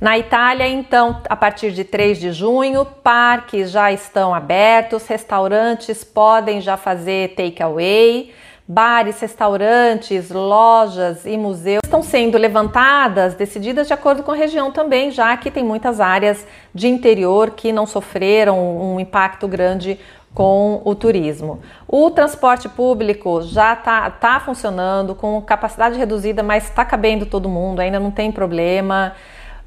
[0.00, 6.60] Na Itália, então, a partir de 3 de junho, parques já estão abertos, restaurantes podem
[6.60, 8.34] já fazer takeaway.
[8.66, 15.10] Bares, restaurantes, lojas e museus estão sendo levantadas, decididas de acordo com a região também,
[15.10, 18.56] já que tem muitas áreas de interior que não sofreram
[18.94, 19.98] um impacto grande
[20.32, 21.60] com o turismo.
[21.86, 27.80] O transporte público já está tá funcionando com capacidade reduzida, mas está cabendo todo mundo,
[27.80, 29.12] ainda não tem problema.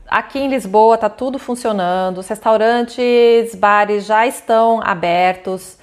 [0.08, 5.77] Aqui em Lisboa está tudo funcionando, os restaurantes, bares já estão abertos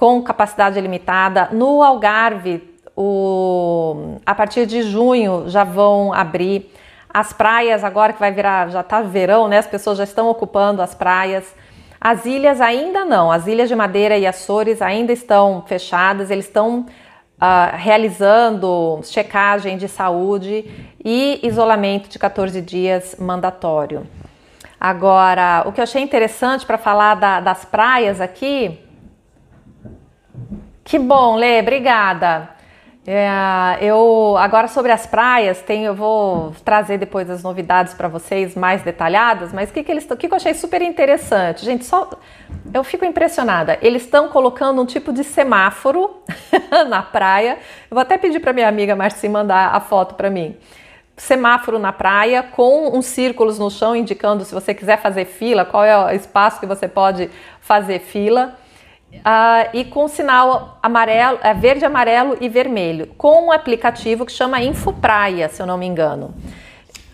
[0.00, 1.50] com capacidade limitada.
[1.52, 2.62] No Algarve,
[2.96, 6.72] o, a partir de junho já vão abrir
[7.12, 9.58] as praias, agora que vai virar, já está verão, né?
[9.58, 11.54] As pessoas já estão ocupando as praias.
[12.00, 16.86] As ilhas ainda não, as ilhas de Madeira e Açores ainda estão fechadas, eles estão
[17.36, 20.64] uh, realizando checagem de saúde
[21.04, 24.06] e isolamento de 14 dias mandatório.
[24.80, 28.88] Agora, o que eu achei interessante para falar da, das praias aqui
[30.90, 32.50] que bom, Lê, obrigada.
[33.06, 38.56] É, eu agora sobre as praias, tem, eu vou trazer depois as novidades para vocês
[38.56, 41.84] mais detalhadas, mas o que, que eles o que, que eu achei super interessante, gente,
[41.84, 42.10] só
[42.74, 43.78] eu fico impressionada.
[43.80, 46.24] Eles estão colocando um tipo de semáforo
[46.88, 47.58] na praia.
[47.88, 50.56] Eu vou até pedir para minha amiga Marci mandar a foto para mim.
[51.16, 55.84] Semáforo na praia com uns círculos no chão indicando se você quiser fazer fila, qual
[55.84, 58.58] é o espaço que você pode fazer fila.
[59.12, 64.62] Uh, e com sinal amarelo, é, verde, amarelo e vermelho, com um aplicativo que chama
[64.62, 66.34] Infopraia, se eu não me engano.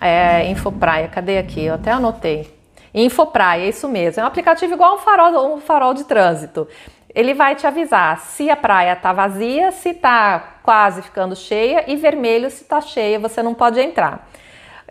[0.00, 1.64] É, Infopraia, cadê aqui?
[1.64, 2.54] Eu até anotei.
[2.94, 4.20] Infopraia, é isso mesmo.
[4.20, 6.68] É um aplicativo igual um farol, um farol de trânsito.
[7.14, 11.96] Ele vai te avisar se a praia está vazia, se está quase ficando cheia, e
[11.96, 14.28] vermelho se está cheia, você não pode entrar.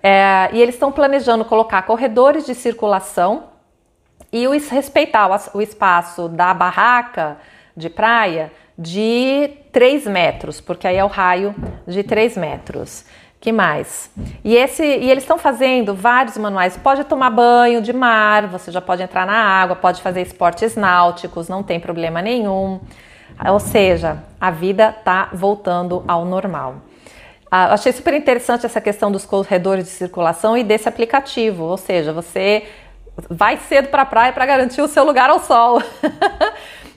[0.01, 3.54] É, e eles estão planejando colocar corredores de circulação
[4.43, 7.37] e respeitar o, o espaço da barraca
[7.75, 11.55] de praia de 3 metros, porque aí é o raio
[11.87, 13.05] de 3 metros.
[13.39, 14.09] Que mais?
[14.43, 16.77] E, esse, e eles estão fazendo vários manuais.
[16.77, 21.47] Pode tomar banho de mar, você já pode entrar na água, pode fazer esportes náuticos,
[21.47, 22.79] não tem problema nenhum.
[23.47, 26.77] Ou seja, a vida está voltando ao normal.
[27.51, 32.11] Ah, achei super interessante essa questão dos corredores de circulação e desse aplicativo, ou seja,
[32.11, 32.63] você
[33.29, 35.81] vai cedo para a praia para garantir o seu lugar ao sol.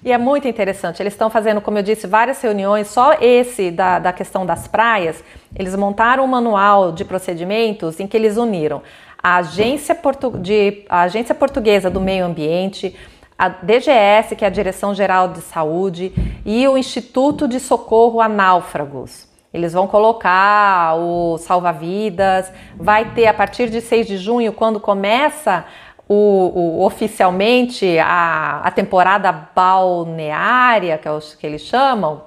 [0.05, 1.03] E é muito interessante.
[1.03, 2.87] Eles estão fazendo, como eu disse, várias reuniões.
[2.87, 5.23] Só esse da, da questão das praias,
[5.57, 8.81] eles montaram um manual de procedimentos em que eles uniram
[9.23, 12.95] a Agência, Portu de, a Agência Portuguesa do Meio Ambiente,
[13.37, 16.13] a DGS, que é a Direção Geral de Saúde,
[16.45, 19.29] e o Instituto de Socorro a Náufragos.
[19.53, 25.65] Eles vão colocar o salva-vidas, vai ter a partir de 6 de junho, quando começa
[26.09, 32.23] o, o, oficialmente a, a temporada balneária, que é que eles chamam,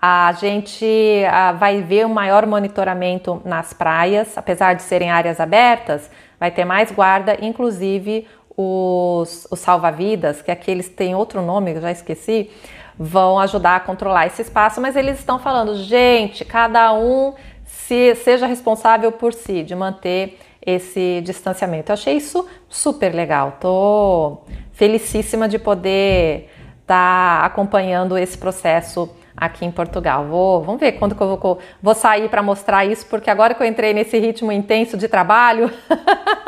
[0.00, 6.10] a gente a, vai ver um maior monitoramento nas praias, apesar de serem áreas abertas,
[6.38, 8.26] vai ter mais guarda, inclusive
[8.56, 12.50] os, os salva-vidas, que aqueles têm outro nome, eu já esqueci,
[12.96, 18.46] vão ajudar a controlar esse espaço, mas eles estão falando, gente, cada um se, seja
[18.46, 21.90] responsável por si, de manter esse distanciamento.
[21.90, 23.58] Eu achei isso super legal.
[23.60, 24.38] Tô
[24.72, 26.50] felicíssima de poder
[26.82, 30.26] estar tá acompanhando esse processo aqui em Portugal.
[30.26, 33.62] Vou, vamos ver quando que eu vou, vou sair para mostrar isso, porque agora que
[33.62, 35.70] eu entrei nesse ritmo intenso de trabalho,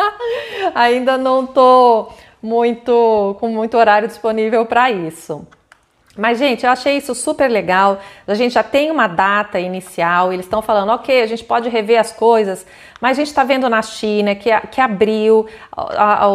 [0.75, 2.09] ainda não tô
[2.41, 5.47] muito com muito horário disponível para isso.
[6.17, 7.99] Mas, gente, eu achei isso super legal.
[8.27, 12.01] A gente já tem uma data inicial, eles estão falando, ok, a gente pode rever
[12.01, 12.67] as coisas,
[13.01, 16.27] mas a gente está vendo na China que, que abriu, a,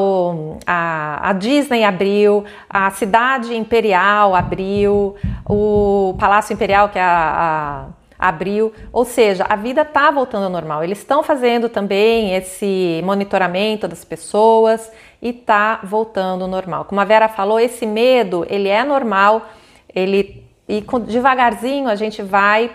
[0.68, 5.16] a, a, Disney abriu, a Cidade Imperial abriu,
[5.50, 10.50] o Palácio Imperial, que é a, a abriu, ou seja, a vida está voltando ao
[10.52, 10.84] normal.
[10.84, 16.86] Eles estão fazendo também esse monitoramento das pessoas e está voltando ao normal.
[16.86, 19.48] Como a Vera falou, esse medo ele é normal
[19.94, 22.72] ele e devagarzinho a gente vai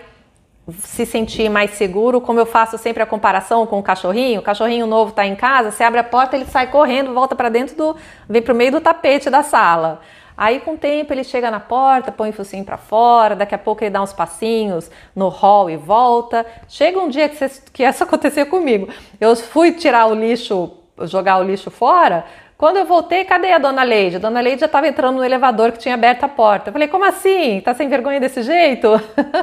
[0.79, 4.41] se sentir mais seguro, como eu faço sempre a comparação com o cachorrinho.
[4.41, 7.49] O cachorrinho novo está em casa, você abre a porta, ele sai correndo, volta para
[7.49, 7.95] dentro do,
[8.27, 10.01] vem para o meio do tapete da sala.
[10.37, 13.57] Aí com o tempo ele chega na porta, põe o focinho para fora, daqui a
[13.57, 16.45] pouco ele dá uns passinhos no hall e volta.
[16.67, 18.87] Chega um dia que, você, que isso aconteceu comigo.
[19.19, 20.71] Eu fui tirar o lixo,
[21.05, 22.25] jogar o lixo fora,
[22.57, 24.15] quando eu voltei, cadê a dona Leide?
[24.15, 26.69] A dona Leide já estava entrando no elevador que tinha aberto a porta.
[26.69, 27.61] Eu falei, como assim?
[27.61, 28.99] Tá sem vergonha desse jeito?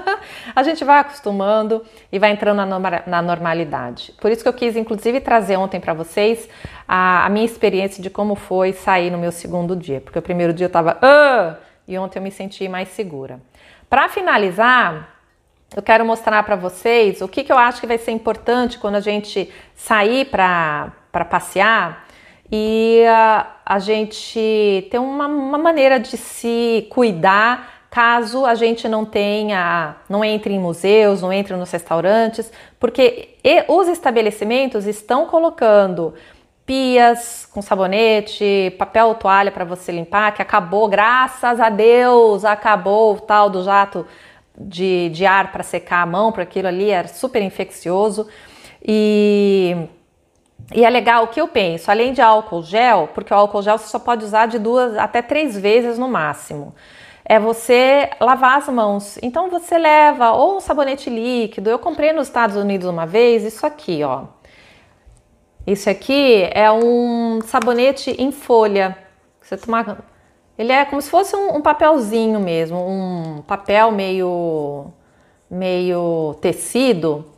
[0.55, 2.67] a gente vai acostumando e vai entrando
[3.07, 4.13] na, normalidade.
[4.21, 6.49] Por isso que eu quis, inclusive, trazer ontem para vocês
[6.89, 10.01] a, a, minha experiência de como foi sair no meu segundo dia.
[10.01, 11.55] Porque o primeiro dia eu estava, ah!
[11.87, 13.39] e ontem eu me senti mais segura.
[13.89, 15.15] Para finalizar,
[15.77, 18.97] eu quero mostrar para vocês o que, que eu acho que vai ser importante quando
[18.97, 20.91] a gente sair para
[21.31, 22.04] passear
[22.57, 29.05] e a, a gente tem uma, uma maneira de se cuidar caso a gente não
[29.05, 33.37] tenha, não entre em museus, não entre nos restaurantes, porque
[33.67, 36.15] os estabelecimentos estão colocando
[36.65, 43.21] pias com sabonete, papel toalha para você limpar, que acabou, graças a Deus, acabou o
[43.21, 44.07] tal do jato
[44.57, 48.29] de, de ar para secar a mão, porque aquilo ali era super infeccioso.
[48.81, 49.89] E
[50.73, 53.79] e é legal o que eu penso, além de álcool gel, porque o álcool gel
[53.79, 56.75] você só pode usar de duas até três vezes no máximo.
[57.25, 59.19] É você lavar as mãos.
[59.23, 61.71] Então você leva ou um sabonete líquido.
[61.71, 64.25] Eu comprei nos Estados Unidos uma vez isso aqui, ó.
[65.67, 68.97] Isso aqui é um sabonete em folha.
[69.41, 69.99] Você toma,
[70.59, 74.93] ele é como se fosse um, um papelzinho mesmo, um papel meio
[75.51, 77.34] meio tecido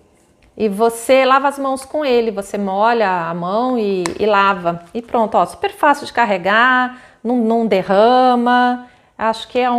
[0.56, 4.82] e você lava as mãos com ele, você molha a mão e, e lava.
[4.94, 8.86] E pronto, ó, super fácil de carregar, não, não derrama.
[9.18, 9.76] Acho que é um,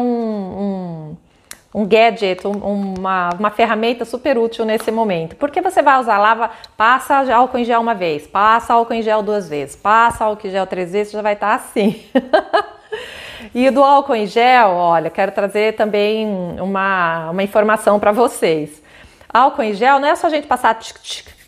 [1.74, 5.36] um, um gadget, um, uma, uma ferramenta super útil nesse momento.
[5.36, 9.24] Porque você vai usar lava, passa álcool em gel uma vez, passa álcool em gel
[9.24, 12.04] duas vezes, passa álcool em gel três vezes, já vai estar tá assim.
[13.54, 16.28] e do álcool em gel, olha, quero trazer também
[16.62, 18.86] uma, uma informação para vocês.
[19.38, 20.80] Álcool em gel não é só a gente passar,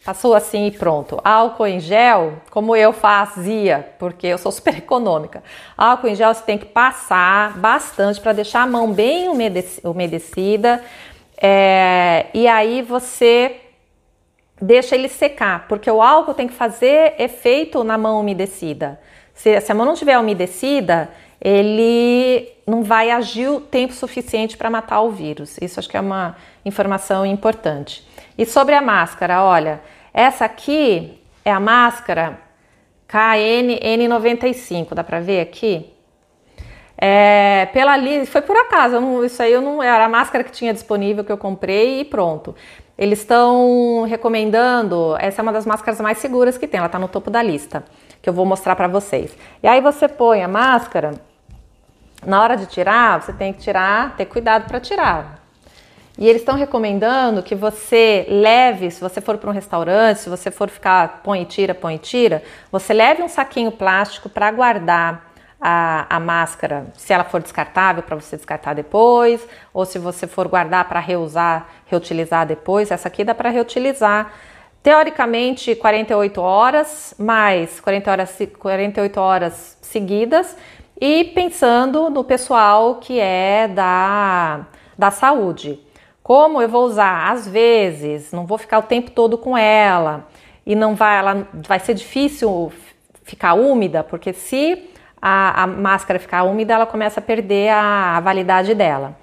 [0.05, 1.19] passou assim e pronto.
[1.23, 5.43] Álcool em gel, como eu fazia, porque eu sou super econômica.
[5.75, 9.27] Álcool em gel você tem que passar bastante para deixar a mão bem
[9.83, 10.83] umedecida.
[11.41, 13.55] É, e aí você
[14.61, 18.99] deixa ele secar, porque o álcool tem que fazer efeito na mão umedecida.
[19.33, 21.09] Se, se a mão não estiver umedecida,
[21.41, 25.57] ele não vai agir o tempo suficiente para matar o vírus.
[25.61, 26.35] Isso acho que é uma
[26.70, 28.07] informação importante.
[28.38, 29.82] E sobre a máscara, olha,
[30.13, 32.39] essa aqui é a máscara
[33.07, 35.93] KN N95, dá para ver aqui?
[37.01, 40.51] É, pela ali, foi por acaso, não, isso aí eu não era a máscara que
[40.51, 42.53] tinha disponível que eu comprei e pronto.
[42.97, 47.07] Eles estão recomendando, essa é uma das máscaras mais seguras que tem, ela está no
[47.07, 47.86] topo da lista,
[48.22, 49.36] que eu vou mostrar para vocês.
[49.63, 51.13] E aí você põe a máscara,
[52.26, 55.38] na hora de tirar, você tem que tirar, ter cuidado para tirar.
[56.20, 60.51] E eles estão recomendando que você leve, se você for para um restaurante, se você
[60.51, 65.32] for ficar põe e tira, põe e tira, você leve um saquinho plástico para guardar
[65.61, 70.49] a, a máscara, se ela for descartável, para você descartar depois, ou se você for
[70.49, 74.34] guardar para reusar, reutilizar depois, essa aqui dá para reutilizar.
[74.84, 80.57] Teoricamente, 48 horas, mais 40 horas, 48 horas seguidas,
[80.99, 84.65] e pensando no pessoal que é da,
[84.97, 85.88] da saúde.
[86.30, 87.32] Como eu vou usar?
[87.32, 90.27] Às vezes, não vou ficar o tempo todo com ela
[90.63, 92.71] e não vai, ela vai ser difícil
[93.23, 98.19] ficar úmida, porque se a, a máscara ficar úmida, ela começa a perder a, a
[98.19, 99.17] validade dela.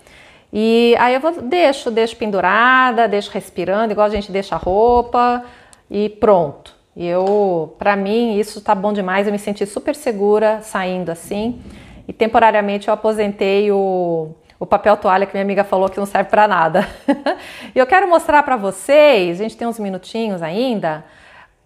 [0.53, 5.45] E aí eu vou, deixo, deixo pendurada, deixo respirando, igual a gente deixa a roupa
[5.89, 6.75] e pronto.
[6.97, 9.29] E eu, para mim, isso tá bom demais.
[9.29, 11.63] Eu me senti super segura saindo assim.
[12.09, 16.31] E temporariamente eu aposentei o, o papel toalha que minha amiga falou que não serve
[16.31, 16.89] para nada.
[17.75, 21.05] e eu quero mostrar para vocês, a gente tem uns minutinhos ainda,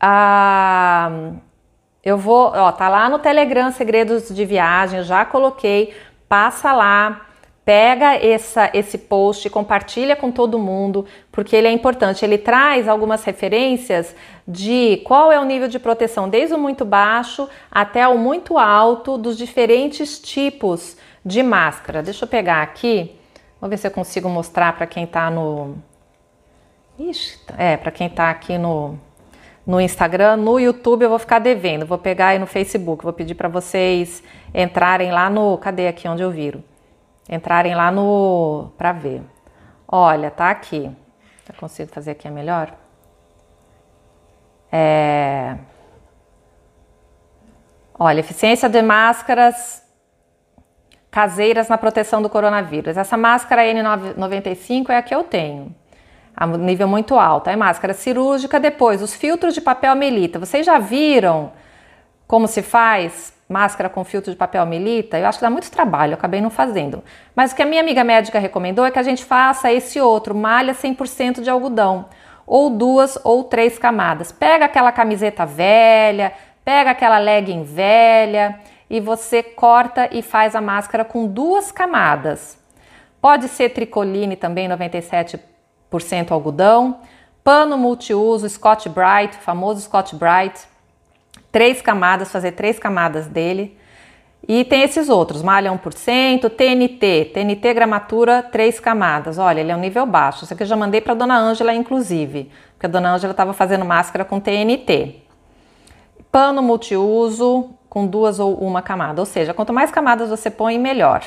[0.00, 1.10] a,
[2.02, 5.94] eu vou, ó, tá lá no Telegram Segredos de Viagem, já coloquei,
[6.28, 7.26] passa lá,
[7.64, 12.24] pega essa, esse post, compartilha com todo mundo, porque ele é importante.
[12.24, 14.14] Ele traz algumas referências
[14.48, 19.16] de qual é o nível de proteção, desde o muito baixo até o muito alto,
[19.18, 22.02] dos diferentes tipos de máscara.
[22.02, 23.18] Deixa eu pegar aqui,
[23.60, 25.76] vou ver se eu consigo mostrar para quem tá no.
[26.98, 28.98] Ixi, é, para quem tá aqui no
[29.66, 33.34] no Instagram, no YouTube eu vou ficar devendo, vou pegar aí no Facebook, vou pedir
[33.34, 34.22] para vocês
[34.54, 36.64] entrarem lá no, cadê aqui onde eu viro?
[37.28, 39.22] Entrarem lá no para ver.
[39.86, 40.90] Olha, tá aqui.
[41.48, 42.74] Eu consigo fazer aqui é melhor?
[44.72, 45.56] É...
[47.96, 49.79] Olha, eficiência de máscaras
[51.10, 52.96] caseiras na proteção do coronavírus.
[52.96, 55.74] Essa máscara N95 é a que eu tenho
[56.36, 57.48] a nível muito alto.
[57.50, 60.38] Aí máscara cirúrgica, depois os filtros de papel melita.
[60.38, 61.52] Vocês já viram
[62.26, 65.18] como se faz máscara com filtro de papel melita?
[65.18, 67.02] Eu acho que dá muito trabalho, eu acabei não fazendo.
[67.34, 70.34] Mas o que a minha amiga médica recomendou é que a gente faça esse outro,
[70.34, 72.06] malha 100% de algodão,
[72.46, 74.30] ou duas ou três camadas.
[74.32, 76.32] Pega aquela camiseta velha,
[76.64, 78.58] pega aquela legging velha
[78.90, 82.58] e você corta e faz a máscara com duas camadas.
[83.22, 85.38] Pode ser tricoline também, 97
[85.90, 87.00] 100% algodão,
[87.42, 90.60] pano multiuso Scotch Bright, famoso Scotch Bright,
[91.50, 93.76] três camadas, fazer três camadas dele.
[94.48, 99.36] E tem esses outros, malha 1%, TNT, TNT gramatura, três camadas.
[99.36, 100.44] Olha, ele é um nível baixo.
[100.44, 103.84] Isso aqui eu já mandei para dona Ângela, inclusive, porque a dona Ângela estava fazendo
[103.84, 105.16] máscara com TNT.
[106.32, 111.24] Pano multiuso com duas ou uma camada, ou seja, quanto mais camadas você põe, melhor.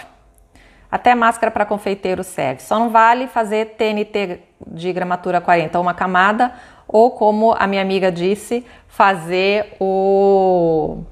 [0.90, 2.62] Até máscara para confeiteiro serve.
[2.62, 6.54] Só não vale fazer TNT de gramatura 40, uma camada,
[6.88, 11.04] ou como a minha amiga disse, fazer o,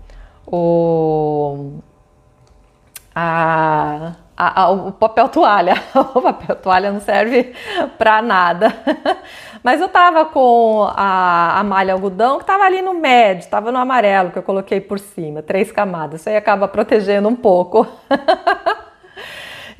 [0.48, 1.80] o,
[3.14, 5.76] a, a, a, o papel toalha.
[6.16, 7.54] o papel toalha não serve
[7.98, 8.74] para nada.
[9.64, 13.78] Mas eu tava com a, a malha algodão que tava ali no médio, tava no
[13.78, 16.22] amarelo que eu coloquei por cima, três camadas.
[16.22, 17.88] Isso aí acaba protegendo um pouco.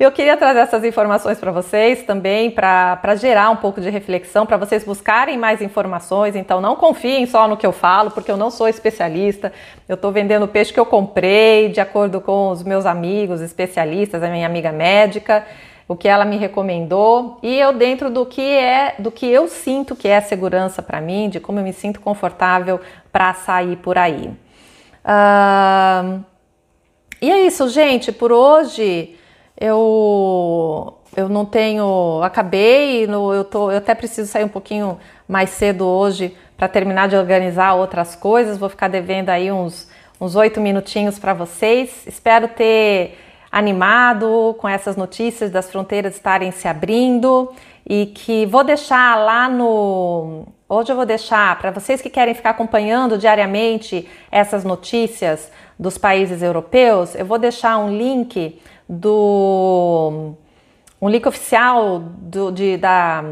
[0.02, 4.56] Eu queria trazer essas informações para vocês também, para gerar um pouco de reflexão, para
[4.56, 6.34] vocês buscarem mais informações.
[6.34, 9.52] Então, não confiem só no que eu falo, porque eu não sou especialista.
[9.88, 14.24] Eu estou vendendo o peixe que eu comprei, de acordo com os meus amigos especialistas,
[14.24, 15.46] a minha amiga médica,
[15.88, 19.96] o que ela me recomendou e eu dentro do que é, do que eu sinto
[19.96, 22.80] que é segurança para mim, de como eu me sinto confortável
[23.10, 24.30] para sair por aí.
[25.04, 26.24] Uh...
[27.20, 28.10] E é isso, gente.
[28.10, 29.16] Por hoje
[29.58, 35.50] eu eu não tenho, acabei, no, eu, tô, eu até preciso sair um pouquinho mais
[35.50, 38.58] cedo hoje para terminar de organizar outras coisas.
[38.58, 39.88] Vou ficar devendo aí uns
[40.20, 42.06] uns oito minutinhos para vocês.
[42.06, 43.18] Espero ter
[43.52, 47.52] animado com essas notícias das fronteiras estarem se abrindo
[47.86, 52.50] e que vou deixar lá no hoje eu vou deixar para vocês que querem ficar
[52.50, 60.34] acompanhando diariamente essas notícias dos países europeus, eu vou deixar um link do
[61.00, 63.22] um link oficial do, de, da,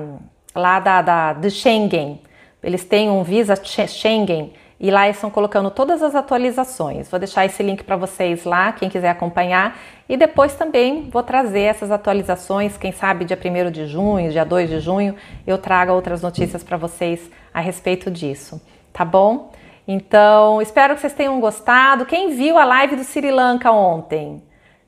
[0.55, 2.21] lá da, da, de Schengen.
[2.63, 7.07] Eles têm um Visa Schengen e lá estão colocando todas as atualizações.
[7.11, 9.79] Vou deixar esse link para vocês lá, quem quiser acompanhar.
[10.09, 14.71] E depois também vou trazer essas atualizações, quem sabe dia 1 de junho, dia 2
[14.71, 15.15] de junho,
[15.47, 18.59] eu trago outras notícias para vocês a respeito disso,
[18.91, 19.53] tá bom?
[19.87, 22.07] Então, espero que vocês tenham gostado.
[22.07, 24.43] Quem viu a live do Sri Lanka ontem?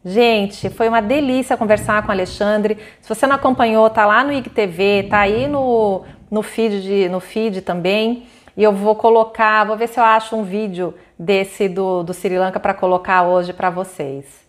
[0.05, 2.79] Gente, foi uma delícia conversar com o Alexandre.
[3.01, 7.21] Se você não acompanhou, tá lá no IGTV, tá aí no, no, feed, de, no
[7.21, 8.27] feed também.
[8.57, 12.39] E eu vou colocar, vou ver se eu acho um vídeo desse do, do Sri
[12.39, 14.43] Lanka para colocar hoje para vocês.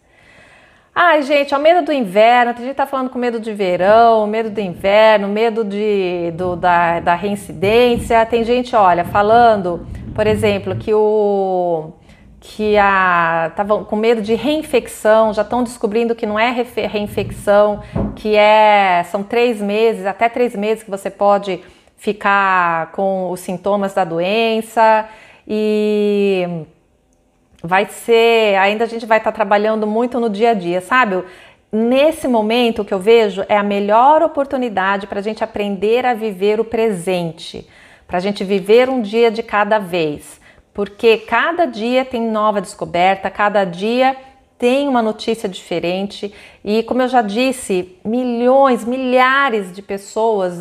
[0.95, 4.27] Ai, gente, o medo do inverno, tem gente que tá falando com medo de verão,
[4.27, 8.23] medo do inverno, medo de, do, da, da reincidência.
[8.27, 11.93] Tem gente, olha, falando, por exemplo, que o
[12.39, 17.81] que estavam com medo de reinfecção, já estão descobrindo que não é reinfecção,
[18.17, 21.61] que é são três meses, até três meses que você pode
[21.97, 25.07] ficar com os sintomas da doença
[25.47, 26.65] e
[27.63, 31.23] vai ser, ainda a gente vai estar tá trabalhando muito no dia a dia, sabe?
[31.71, 36.59] Nesse momento que eu vejo é a melhor oportunidade para a gente aprender a viver
[36.59, 37.67] o presente,
[38.05, 40.39] para a gente viver um dia de cada vez,
[40.73, 44.15] porque cada dia tem nova descoberta, cada dia
[44.63, 46.33] tem uma notícia diferente.
[46.63, 50.53] E, como eu já disse, milhões, milhares de pessoas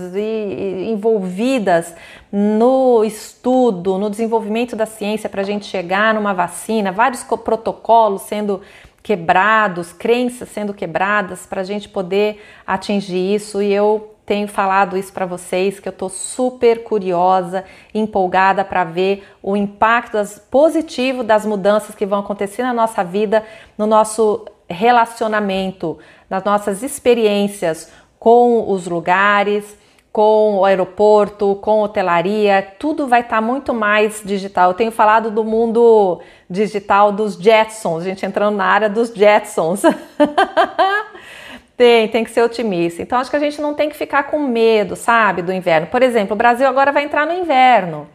[0.90, 1.94] envolvidas
[2.32, 8.60] no estudo, no desenvolvimento da ciência para a gente chegar numa vacina, vários protocolos sendo
[9.04, 13.62] quebrados, crenças sendo quebradas para a gente poder atingir isso.
[13.62, 19.28] E eu tenho falado isso para vocês, que eu estou super curiosa, empolgada para ver
[19.42, 23.44] o impacto das, positivo das mudanças que vão acontecer na nossa vida,
[23.76, 25.98] no nosso relacionamento,
[26.30, 29.76] nas nossas experiências com os lugares,
[30.10, 34.70] com o aeroporto, com hotelaria, tudo vai estar tá muito mais digital.
[34.70, 39.82] Eu tenho falado do mundo digital dos Jetsons, gente entrando na área dos Jetsons.
[41.76, 43.02] Tem, tem que ser otimista.
[43.02, 45.86] Então acho que a gente não tem que ficar com medo, sabe, do inverno.
[45.86, 48.08] Por exemplo, o Brasil agora vai entrar no inverno.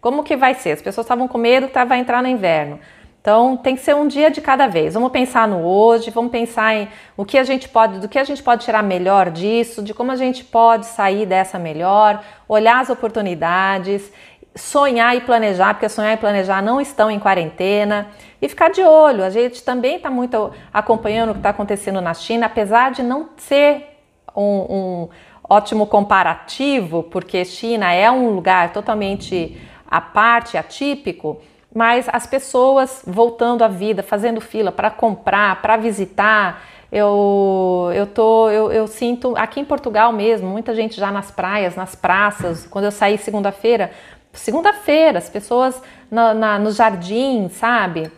[0.00, 0.72] Como que vai ser?
[0.72, 2.78] As pessoas estavam com medo que tá, vai entrar no inverno.
[3.24, 4.92] Então tem que ser um dia de cada vez.
[4.92, 8.24] Vamos pensar no hoje, vamos pensar em o que a gente pode, do que a
[8.24, 12.90] gente pode tirar melhor disso, de como a gente pode sair dessa melhor, olhar as
[12.90, 14.12] oportunidades
[14.54, 18.08] sonhar e planejar, porque sonhar e planejar não estão em quarentena,
[18.44, 19.24] e ficar de olho.
[19.24, 23.30] A gente também está muito acompanhando o que está acontecendo na China, apesar de não
[23.38, 23.98] ser
[24.36, 25.08] um, um,
[25.48, 31.40] ótimo comparativo, porque China é um lugar totalmente à parte, atípico,
[31.74, 36.62] mas as pessoas voltando à vida, fazendo fila para comprar, para visitar.
[36.92, 41.74] Eu, eu, tô, eu, eu sinto aqui em Portugal mesmo, muita gente já nas praias,
[41.74, 42.66] nas praças.
[42.68, 43.90] Quando eu saí segunda-feira,
[44.34, 45.80] segunda-feira, as pessoas
[46.10, 48.10] na, na, no jardim, sabe?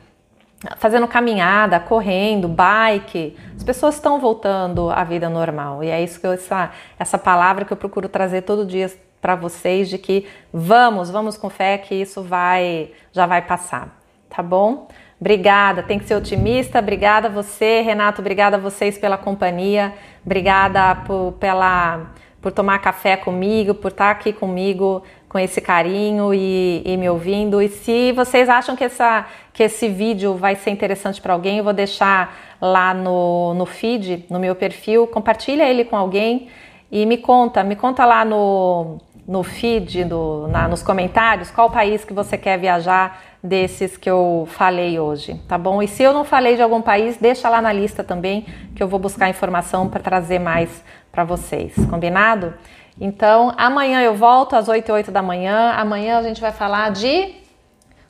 [0.79, 5.85] Fazendo caminhada, correndo, bike, as pessoas estão voltando à vida normal.
[5.85, 8.91] E é isso que eu, essa, essa palavra que eu procuro trazer todo dia
[9.21, 13.97] para vocês de que vamos, vamos com fé que isso vai, já vai passar,
[14.29, 14.89] tá bom?
[15.21, 16.79] Obrigada, tem que ser otimista.
[16.79, 18.21] Obrigada a você, Renato.
[18.21, 19.95] Obrigada a vocês pela companhia.
[20.25, 25.03] Obrigada por, pela, por tomar café comigo, por estar aqui comigo
[25.37, 27.61] com esse carinho e, e, me ouvindo.
[27.61, 31.65] E se vocês acham que, essa, que esse vídeo vai ser interessante para alguém, eu
[31.65, 36.49] vou deixar lá no, no feed, no meu perfil, compartilha ele com alguém
[36.91, 38.97] e me conta, me conta lá no,
[39.29, 44.49] no feed, do, na, nos comentários, qual país que você quer viajar desses que eu
[44.53, 45.83] falei hoje, tá bom?
[45.83, 48.89] E se eu não falei de algum país, deixa lá na lista também, que eu
[48.89, 50.83] vou buscar informação para trazer mais
[51.13, 52.55] para vocês, combinado?
[53.01, 55.73] Então, amanhã eu volto às 8 e 8 da manhã.
[55.77, 57.35] Amanhã a gente vai falar de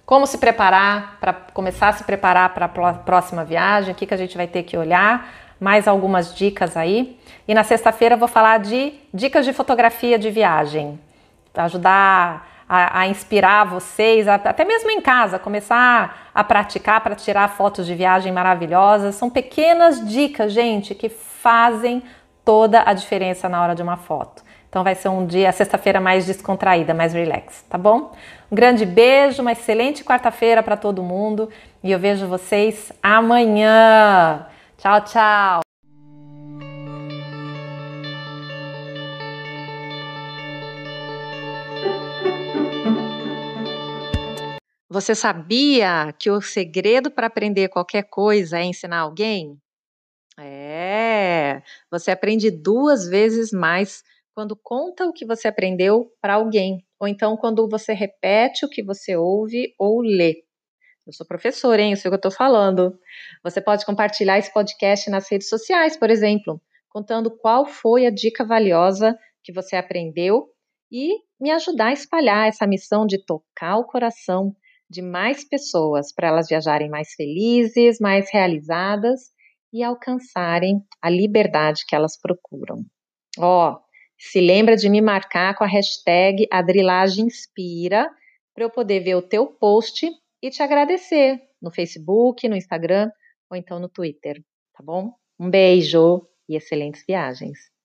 [0.04, 4.14] como se preparar para começar a se preparar para a próxima viagem, o que, que
[4.14, 5.28] a gente vai ter que olhar,
[5.60, 7.18] mais algumas dicas aí.
[7.48, 11.00] E na sexta-feira eu vou falar de dicas de fotografia de viagem,
[11.56, 17.84] ajudar a, a, inspirar vocês, até mesmo em casa, começar a praticar para tirar fotos
[17.84, 19.16] de viagem maravilhosas.
[19.16, 22.00] São pequenas dicas, gente, que fazem
[22.44, 24.45] toda a diferença na hora de uma foto.
[24.76, 28.12] Então vai ser um dia, sexta-feira mais descontraída, mais relax, tá bom?
[28.52, 31.48] Um grande beijo, uma excelente quarta-feira para todo mundo
[31.82, 34.46] e eu vejo vocês amanhã.
[34.76, 35.60] Tchau, tchau.
[44.90, 49.58] Você sabia que o segredo para aprender qualquer coisa é ensinar alguém?
[50.38, 51.62] É.
[51.90, 54.04] Você aprende duas vezes mais
[54.36, 58.84] quando conta o que você aprendeu para alguém, ou então quando você repete o que
[58.84, 60.44] você ouve ou lê.
[61.06, 61.92] Eu sou professora, hein?
[61.92, 62.98] Eu sei o que eu estou falando.
[63.42, 66.60] Você pode compartilhar esse podcast nas redes sociais, por exemplo,
[66.90, 70.50] contando qual foi a dica valiosa que você aprendeu
[70.92, 74.54] e me ajudar a espalhar essa missão de tocar o coração
[74.90, 79.30] de mais pessoas para elas viajarem mais felizes, mais realizadas
[79.72, 82.84] e alcançarem a liberdade que elas procuram.
[83.38, 83.85] Ó, oh,
[84.18, 88.10] se lembra de me marcar com a hashtag AdrilagemInspira
[88.54, 90.08] para eu poder ver o teu post
[90.42, 93.10] e te agradecer no Facebook, no Instagram
[93.50, 94.42] ou então no Twitter,
[94.72, 95.12] tá bom?
[95.38, 97.75] Um beijo e excelentes viagens!